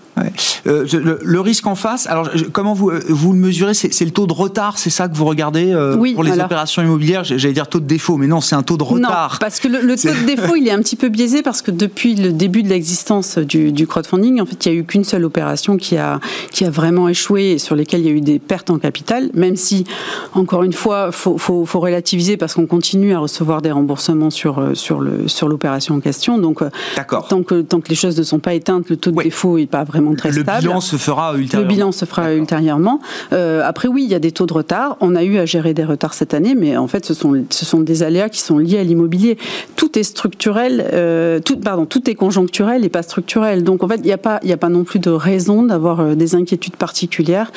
Euh, 0.66 0.86
le, 1.22 1.40
risque 1.40 1.66
en 1.66 1.74
face, 1.74 2.06
alors 2.06 2.28
comment 2.52 2.74
vous, 2.74 2.90
euh, 2.90 3.00
vous 3.08 3.32
le 3.32 3.38
mesurez 3.38 3.74
C'est 3.74 4.04
le 4.04 4.10
taux 4.10 4.26
de 4.26 4.32
retard, 4.32 4.78
c'est 4.78 4.90
ça 4.90 5.08
que 5.08 5.16
vous 5.16 5.24
regardez 5.24 5.72
euh, 5.72 5.96
pour 6.14 6.24
les 6.24 6.38
opérations 6.38 6.82
immobilières? 6.82 7.24
J'allais 7.24 7.52
dire 7.52 7.68
taux 7.68 7.80
de 7.80 7.86
défaut, 7.86 8.16
mais 8.16 8.26
non, 8.26 8.40
c'est 8.40 8.54
un 8.54 8.62
taux 8.62 8.76
de 8.76 8.82
retard. 8.82 9.32
Non, 9.32 9.38
parce 9.40 9.60
que 9.60 9.68
le, 9.68 9.80
taux 9.96 10.08
de 10.08 10.26
défaut, 10.26 10.56
il 10.56 10.66
est 10.68 10.72
un 10.72 10.80
petit 10.80 10.96
peu 10.96 11.08
biaisé 11.08 11.42
parce 11.42 11.62
que 11.62 11.70
depuis 11.70 12.14
le 12.14 12.32
début 12.32 12.62
de 12.62 12.68
l'existence 12.68 13.38
du, 13.38 13.72
du, 13.72 13.86
crowdfunding, 13.86 14.40
en 14.40 14.46
fait, 14.46 14.66
il 14.66 14.72
n'y 14.72 14.78
a 14.78 14.80
eu 14.80 14.84
qu'une 14.84 15.04
seule 15.04 15.24
opération 15.24 15.76
qui 15.76 15.96
a, 15.96 16.20
qui 16.50 16.64
a 16.64 16.70
vraiment 16.70 17.08
échoué 17.08 17.52
et 17.52 17.58
sur 17.58 17.76
lesquelles 17.76 18.00
il 18.00 18.06
y 18.06 18.10
a 18.10 18.12
eu 18.12 18.20
des 18.20 18.38
pertes 18.38 18.70
en 18.70 18.78
capital, 18.78 19.30
même 19.34 19.56
si, 19.56 19.84
encore 20.34 20.64
une 20.64 20.72
fois, 20.72 21.12
faut, 21.12 21.38
faut, 21.38 21.64
faut 21.64 21.80
relativiser 21.80 22.36
parce 22.36 22.54
qu'on 22.54 22.66
continue 22.66 23.14
à 23.14 23.18
recevoir 23.18 23.62
des 23.62 23.70
remboursements 23.70 24.30
sur, 24.30 24.72
sur 24.74 25.00
l'opération 25.00 25.78
sur 25.78 25.94
en 25.94 26.00
question. 26.00 26.38
Donc, 26.38 26.60
tant 27.28 27.42
que, 27.42 27.62
tant 27.62 27.80
que 27.80 27.88
les 27.88 27.94
choses 27.94 28.18
ne 28.18 28.22
sont 28.22 28.38
pas 28.38 28.54
éteintes, 28.54 28.88
le 28.90 28.96
taux 28.96 29.10
de 29.10 29.22
défaut 29.22 29.58
n'est 29.58 29.66
pas 29.66 29.84
vraiment 29.84 30.07
très 30.16 30.30
le 30.30 30.42
stable. 30.42 30.60
bilan 30.60 30.80
se 30.80 30.96
fera 30.96 31.36
ultérieurement. 31.36 31.68
Le 31.68 31.74
bilan 31.74 31.92
se 31.92 32.04
fera 32.04 32.34
ultérieurement. 32.34 33.00
Euh, 33.32 33.62
après, 33.64 33.88
oui, 33.88 34.04
il 34.04 34.10
y 34.10 34.14
a 34.14 34.18
des 34.18 34.32
taux 34.32 34.46
de 34.46 34.52
retard. 34.52 34.96
On 35.00 35.14
a 35.14 35.24
eu 35.24 35.38
à 35.38 35.46
gérer 35.46 35.74
des 35.74 35.84
retards 35.84 36.14
cette 36.14 36.34
année, 36.34 36.54
mais 36.54 36.76
en 36.76 36.86
fait, 36.86 37.04
ce 37.04 37.14
sont, 37.14 37.44
ce 37.50 37.64
sont 37.64 37.80
des 37.80 38.02
aléas 38.02 38.28
qui 38.28 38.40
sont 38.40 38.58
liés 38.58 38.78
à 38.78 38.84
l'immobilier. 38.84 39.38
Tout 39.76 39.98
est 39.98 40.02
structurel, 40.02 40.88
euh, 40.92 41.40
tout, 41.40 41.58
pardon, 41.58 41.86
tout 41.86 42.08
est 42.10 42.14
conjoncturel 42.14 42.84
et 42.84 42.88
pas 42.88 43.02
structurel. 43.02 43.64
Donc, 43.64 43.82
en 43.82 43.88
fait, 43.88 43.96
il 43.96 44.04
n'y 44.06 44.12
a, 44.12 44.18
pas, 44.18 44.40
a 44.46 44.56
pas 44.56 44.68
non 44.68 44.84
plus 44.84 44.98
de 44.98 45.10
raison 45.10 45.62
d'avoir 45.62 46.00
euh, 46.00 46.14
des 46.14 46.34
inquiétudes 46.34 46.76
particulières 46.76 47.52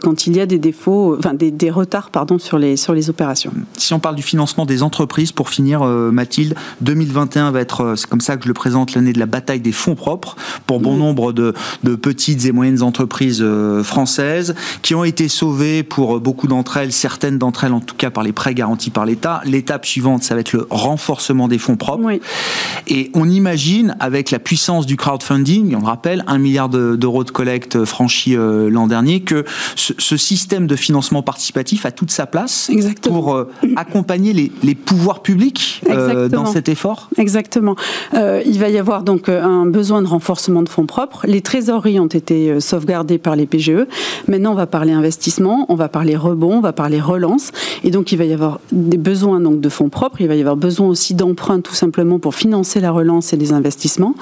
quand 0.00 0.26
il 0.26 0.36
y 0.36 0.40
a 0.40 0.46
des 0.46 0.58
défauts, 0.58 1.16
enfin, 1.18 1.34
des, 1.34 1.50
des, 1.50 1.70
retards 1.70 2.10
pardon, 2.10 2.38
sur, 2.38 2.58
les, 2.58 2.76
sur 2.76 2.94
les 2.94 3.10
opérations. 3.10 3.52
Si 3.76 3.92
on 3.92 3.98
parle 3.98 4.14
du 4.14 4.22
financement 4.22 4.66
des 4.66 4.82
entreprises, 4.82 5.32
pour 5.32 5.48
finir, 5.48 5.84
Mathilde, 5.84 6.54
2021 6.80 7.50
va 7.50 7.60
être, 7.60 7.94
c'est 7.96 8.08
comme 8.08 8.20
ça 8.20 8.36
que 8.36 8.44
je 8.44 8.48
le 8.48 8.54
présente, 8.54 8.94
l'année 8.94 9.12
de 9.12 9.18
la 9.18 9.26
bataille 9.26 9.60
des 9.60 9.72
fonds 9.72 9.94
propres 9.94 10.36
pour 10.66 10.80
bon 10.80 10.96
nombre 10.96 11.32
de, 11.32 11.54
de 11.82 11.93
petites 11.96 12.44
et 12.46 12.52
moyennes 12.52 12.82
entreprises 12.82 13.40
euh, 13.42 13.82
françaises 13.82 14.54
qui 14.82 14.94
ont 14.94 15.04
été 15.04 15.28
sauvées 15.28 15.82
pour 15.82 16.20
beaucoup 16.20 16.46
d'entre 16.46 16.76
elles, 16.76 16.92
certaines 16.92 17.38
d'entre 17.38 17.64
elles 17.64 17.72
en 17.72 17.80
tout 17.80 17.94
cas 17.94 18.10
par 18.10 18.24
les 18.24 18.32
prêts 18.32 18.54
garantis 18.54 18.90
par 18.90 19.06
l'État. 19.06 19.40
L'étape 19.44 19.86
suivante, 19.86 20.22
ça 20.22 20.34
va 20.34 20.40
être 20.40 20.52
le 20.52 20.66
renforcement 20.70 21.48
des 21.48 21.58
fonds 21.58 21.76
propres. 21.76 22.18
Et 22.86 23.10
on 23.14 23.28
imagine, 23.28 23.96
avec 24.00 24.30
la 24.30 24.38
puissance 24.38 24.86
du 24.86 24.96
crowdfunding, 24.96 25.74
on 25.74 25.84
rappelle, 25.84 26.24
un 26.26 26.38
milliard 26.38 26.68
d'euros 26.68 27.24
de 27.24 27.30
collecte 27.30 27.84
franchi 27.84 28.36
euh, 28.36 28.70
l'an 28.70 28.86
dernier, 28.86 29.20
que 29.20 29.44
ce, 29.76 30.16
système 30.16 30.66
de 30.66 30.76
financement 30.76 31.22
participatif 31.22 31.86
a 31.86 31.90
toute 31.90 32.10
sa 32.10 32.26
place 32.26 32.70
pour 33.02 33.34
euh, 33.34 33.50
accompagner 33.76 34.32
les, 34.32 34.52
les, 34.62 34.74
pouvoirs 34.74 35.22
publics 35.22 35.82
dans 36.30 36.46
cet 36.46 36.68
effort 36.68 37.10
Exactement. 37.18 37.76
il 38.12 38.58
va 38.58 38.68
y 38.68 38.78
avoir 38.78 39.02
donc 39.02 39.28
un 39.28 39.66
besoin 39.66 40.02
de 40.02 40.06
renforcement 40.06 40.62
de 40.62 40.68
fonds 40.68 40.86
propres. 40.86 41.26
Les 41.26 41.40
trésors 41.40 41.73
ont 41.74 42.06
été 42.06 42.50
euh, 42.50 42.60
sauvegardés 42.60 43.18
par 43.18 43.36
les 43.36 43.46
PGE. 43.46 43.86
Maintenant, 44.28 44.52
on 44.52 44.56
va 44.56 44.66
parler 44.66 44.92
investissement, 44.92 45.66
on 45.68 45.74
va 45.74 45.88
parler 45.88 46.16
rebond, 46.16 46.56
on 46.56 46.60
va 46.60 46.72
parler 46.72 47.00
relance. 47.00 47.50
Et 47.82 47.90
donc, 47.90 48.12
il 48.12 48.18
va 48.18 48.24
y 48.24 48.32
avoir 48.32 48.60
des 48.72 48.96
besoins 48.96 49.40
donc, 49.40 49.60
de 49.60 49.68
fonds 49.68 49.88
propres. 49.88 50.20
Il 50.20 50.28
va 50.28 50.34
y 50.34 50.40
avoir 50.40 50.56
besoin 50.56 50.88
aussi 50.88 51.14
d'emprunts, 51.14 51.60
tout 51.60 51.74
simplement, 51.74 52.18
pour 52.18 52.34
financer 52.34 52.80
la 52.80 52.90
relance 52.90 53.32
et 53.32 53.36
les 53.36 53.52
investissements. 53.52 54.14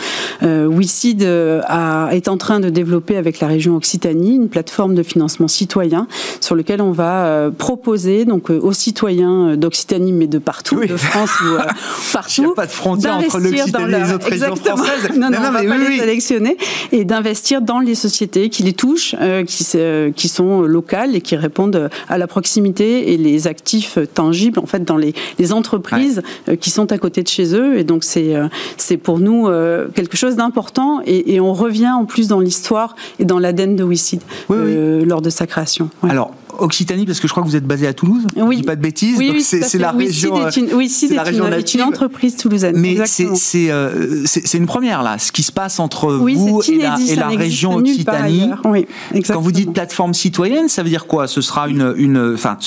Euh, 0.42 0.66
WICID 0.66 1.22
euh, 1.22 2.08
est 2.10 2.28
en 2.28 2.36
train 2.36 2.60
de 2.60 2.68
développer 2.68 3.16
avec 3.16 3.40
la 3.40 3.46
région 3.46 3.76
Occitanie 3.76 4.36
une 4.36 4.48
plateforme 4.48 4.94
de 4.94 5.02
financement 5.02 5.48
citoyen 5.48 6.06
sur 6.40 6.54
lequel 6.54 6.80
on 6.80 6.92
va 6.92 7.26
euh, 7.26 7.50
proposer 7.50 8.24
donc 8.24 8.50
aux 8.50 8.72
citoyens 8.72 9.56
d'Occitanie, 9.56 10.12
mais 10.12 10.26
de 10.26 10.38
partout, 10.38 10.80
de 10.84 10.96
France 10.96 11.30
ou 11.42 11.58
partout. 12.12 12.32
Il 12.38 12.44
n'y 12.44 12.50
a 12.50 12.54
pas 12.54 12.66
de 12.66 12.70
frontière 12.70 13.16
entre 13.16 13.38
l'Occitanie 13.38 13.94
et 13.94 13.98
les 13.98 14.12
autres 14.12 14.28
régions 14.28 14.56
françaises. 14.56 15.10
Non, 15.16 15.30
non, 15.30 15.40
non, 15.40 15.48
on 15.48 15.52
va 15.52 15.62
pas 15.62 15.78
les 15.78 15.98
sélectionner 15.98 16.56
et 16.90 17.04
d'investir 17.04 17.41
dans 17.60 17.80
les 17.80 17.94
sociétés 17.94 18.48
qui 18.48 18.62
les 18.62 18.72
touchent, 18.72 19.14
euh, 19.20 19.44
qui, 19.44 19.66
euh, 19.74 20.10
qui 20.10 20.28
sont 20.28 20.62
locales 20.62 21.16
et 21.16 21.20
qui 21.20 21.36
répondent 21.36 21.90
à 22.08 22.18
la 22.18 22.26
proximité 22.26 23.12
et 23.12 23.16
les 23.16 23.46
actifs 23.46 23.98
tangibles 24.14 24.58
en 24.58 24.66
fait 24.66 24.84
dans 24.84 24.96
les, 24.96 25.12
les 25.38 25.52
entreprises 25.52 26.22
euh, 26.48 26.56
qui 26.56 26.70
sont 26.70 26.92
à 26.92 26.98
côté 26.98 27.22
de 27.22 27.28
chez 27.28 27.54
eux. 27.54 27.78
Et 27.78 27.84
donc 27.84 28.04
c'est 28.04 28.34
c'est 28.76 28.96
pour 28.96 29.18
nous 29.18 29.48
quelque 29.94 30.16
chose 30.16 30.36
d'important 30.36 31.00
et, 31.04 31.40
on 31.40 31.54
revient 31.54 31.90
en 31.90 32.04
plus 32.04 32.28
dans 32.28 32.40
l'histoire 32.40 32.94
et 33.18 33.24
dans 33.24 33.38
l'ADN 33.38 33.74
de 33.74 33.82
WICID 33.82 34.22
lors 34.48 35.22
de 35.22 35.30
sa 35.30 35.46
création. 35.46 35.90
Alors 36.02 36.32
Occitanie, 36.62 37.06
parce 37.06 37.20
que 37.20 37.28
je 37.28 37.32
crois 37.32 37.42
que 37.42 37.48
vous 37.48 37.56
êtes 37.56 37.66
basé 37.66 37.86
à 37.86 37.92
Toulouse. 37.92 38.22
Oui. 38.36 38.56
Je 38.56 38.60
dis 38.60 38.66
pas 38.66 38.76
de 38.76 38.80
bêtises. 38.80 39.18
Oui, 39.18 39.42
c'est 39.42 39.78
la 39.78 39.92
région. 39.92 40.34
oui, 40.74 40.88
c'est 40.88 41.12
la 41.14 41.22
région 41.22 41.46
est 41.62 41.74
une 41.74 41.82
entreprise 41.82 42.36
toulousaine. 42.36 42.76
Mais 42.76 42.96
euh, 42.98 44.22
c'est 44.26 44.58
une 44.58 44.66
première 44.66 45.02
là, 45.02 45.18
ce 45.18 45.32
qui 45.32 45.42
se 45.42 45.52
passe 45.52 45.78
entre 45.80 46.12
vous 46.12 46.62
et 46.68 46.78
la, 46.78 46.96
et 47.08 47.16
la 47.16 47.28
région 47.28 47.76
Occitanie. 47.76 48.50
Oui, 48.64 48.86
Quand 49.26 49.40
vous 49.40 49.52
dites 49.52 49.72
plateforme 49.72 50.14
citoyenne, 50.14 50.68
ça 50.68 50.82
veut 50.82 50.88
dire 50.88 51.06
quoi? 51.06 51.26
Ce 51.26 51.40
sera 51.40 51.68
une, 51.68 51.94
une, 51.96 52.34
enfin, 52.34 52.58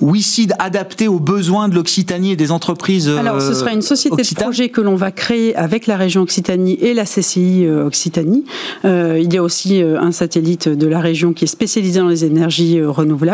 WICID 0.00 0.54
adapté 0.58 1.08
aux 1.08 1.20
besoins 1.20 1.68
de 1.68 1.74
l'Occitanie 1.74 2.32
et 2.32 2.36
des 2.36 2.50
entreprises. 2.50 3.08
Alors, 3.08 3.40
ce 3.40 3.54
sera 3.54 3.72
une 3.72 3.82
société 3.82 4.22
de 4.22 4.34
projet 4.34 4.68
que 4.68 4.80
l'on 4.80 4.96
va 4.96 5.10
créer 5.10 5.54
avec 5.56 5.86
la 5.86 5.96
région 5.96 6.22
Occitanie 6.22 6.78
et 6.80 6.94
la 6.94 7.04
CCI 7.04 7.66
euh, 7.66 7.86
Occitanie. 7.86 8.44
Euh, 8.84 9.20
il 9.22 9.32
y 9.32 9.38
a 9.38 9.42
aussi 9.42 9.82
un 9.82 10.12
satellite 10.12 10.68
de 10.68 10.86
la 10.86 11.00
région 11.00 11.32
qui 11.32 11.44
est 11.44 11.48
spécialisé 11.48 12.00
dans 12.00 12.08
les 12.08 12.24
énergies 12.24 12.82
renouvelables 12.82 13.29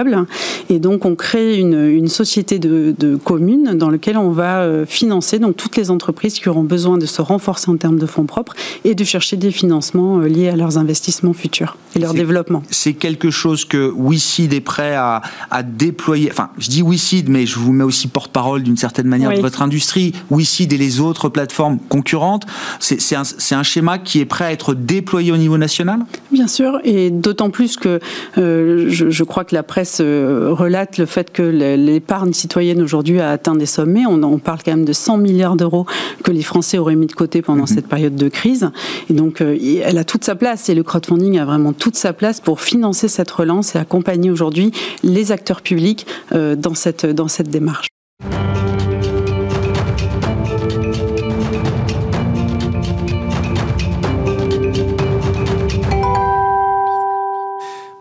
et 0.69 0.79
donc, 0.79 1.05
on 1.05 1.15
crée 1.15 1.59
une, 1.59 2.09
société 2.09 2.59
de, 2.59 3.17
communes 3.17 3.77
dans 3.77 3.91
laquelle 3.91 4.17
on 4.17 4.31
va 4.31 4.61
euh, 4.61 4.87
financer 4.87 5.39
donc 5.39 5.57
toutes 5.57 5.77
les 5.77 5.91
entreprises 5.91 6.39
qui 6.39 6.49
auront 6.49 6.63
besoin 6.63 6.99
de 6.99 7.07
se 7.07 7.23
renforcer 7.23 7.71
en 7.71 7.77
termes 7.77 7.99
de 7.99 8.07
fonds 8.07 8.27
propres 8.27 8.55
et 8.85 8.95
de 8.95 9.05
chercher 9.05 9.37
des 9.37 9.51
financements 9.51 10.19
euh, 10.19 10.29
liés 10.29 10.49
à 10.49 10.57
leurs 10.57 10.79
investissements 10.79 11.33
futurs 11.33 11.77
et 11.95 11.99
leur 11.99 12.15
développement. 12.15 12.63
C'est 12.71 12.93
quelque 12.93 13.31
chose 13.31 13.65
que 13.65 13.91
WICID 13.91 14.53
est 14.53 14.61
prêt 14.61 14.95
à, 14.95 15.23
déployer. 15.65 16.31
Enfin, 16.31 16.51
je 16.59 16.69
dis 16.69 16.83
WICID, 16.83 17.29
mais 17.29 17.47
je 17.47 17.59
vous 17.59 17.73
mets 17.73 17.85
aussi 17.85 18.09
porte-parole 18.09 18.63
d'une 18.63 18.77
certaine 18.77 19.07
manière 19.07 19.33
de 19.33 19.41
votre 19.41 19.63
industrie. 19.63 20.13
WICID 20.31 20.73
et 20.73 20.79
les 20.79 21.01
autres 21.01 21.29
plateformes 21.29 21.79
concurrentes, 21.89 22.47
c'est 22.79 23.17
un, 23.17 23.23
un, 23.53 23.63
schéma 23.63 23.99
qui 23.99 24.21
est 24.21 24.27
prêt 24.27 24.45
à 24.45 24.53
être 24.53 24.75
déployé 24.75 25.33
au 25.33 25.37
niveau 25.37 25.59
national? 25.59 26.01
Bien 26.31 26.47
sûr, 26.47 26.79
et 26.85 27.11
d'autant 27.11 27.51
plus 27.51 27.77
que 27.77 28.01
euh, 28.39 28.87
je, 28.89 29.11
je, 29.11 29.25
crois 29.25 29.45
que 29.45 29.55
la 29.55 29.63
presse 29.77 29.99
euh, 30.01 30.55
relate 30.55 30.97
le 30.97 31.05
fait 31.05 31.31
que 31.31 31.43
l'épargne 31.43 32.33
citoyenne 32.33 32.81
aujourd'hui 32.81 33.21
a 33.21 33.31
atteint 33.31 33.55
des 33.55 33.67
sommets. 33.67 34.07
On, 34.07 34.39
parle 34.39 34.61
quand 34.65 34.71
même 34.71 34.87
de 34.87 34.93
100 34.95 35.19
milliards 35.19 35.55
d'euros 35.55 35.85
que 36.25 36.31
les 36.31 36.41
Français 36.41 36.79
auraient 36.79 36.97
mis 36.97 37.09
de 37.09 37.13
côté 37.13 37.43
pendant 37.43 37.65
mhm. 37.65 37.67
cette 37.67 37.87
période 37.87 38.17
de 38.17 38.29
crise. 38.31 38.71
Et 39.11 39.13
donc, 39.13 39.43
euh, 39.43 39.55
elle 39.85 39.99
a 39.99 40.05
toute 40.05 40.25
sa 40.25 40.35
place 40.35 40.71
et 40.71 40.75
le 40.75 40.83
crowdfunding 40.83 41.39
a 41.39 41.45
vraiment 41.45 41.75
toute 41.75 41.97
sa 41.97 42.15
place 42.15 42.41
pour 42.41 42.63
financer 42.63 43.09
cette 43.09 43.31
relance 43.31 43.75
et 43.75 43.79
accompagner 43.79 44.31
aujourd'hui 44.31 44.73
les 45.03 45.31
acteurs 45.31 45.61
publics 45.61 46.07
euh, 46.33 46.57
dans 46.57 46.75
cette, 46.75 47.05
dans 47.05 47.29
cette 47.29 47.51
démarche. 47.51 47.89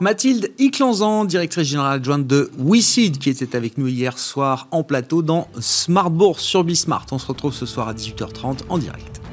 Mathilde 0.06 0.52
Iclanzan, 0.60 1.26
directrice 1.26 1.68
générale 1.68 1.96
adjointe 1.96 2.28
de 2.28 2.52
WeSeed, 2.60 3.18
qui 3.18 3.32
était 3.32 3.56
avec 3.56 3.80
nous 3.80 3.88
hier 3.88 4.20
soir 4.20 4.68
en 4.70 4.84
plateau 4.84 5.24
dans 5.24 5.48
Smart 5.60 6.12
Bourse 6.12 6.44
sur 6.44 6.64
Bismart. 6.64 7.08
On 7.12 7.18
se 7.18 7.26
retrouve 7.26 7.56
ce 7.56 7.66
soir 7.66 7.88
à 7.88 7.96
18h30 7.96 8.60
en 8.70 8.78
direct. 8.78 9.25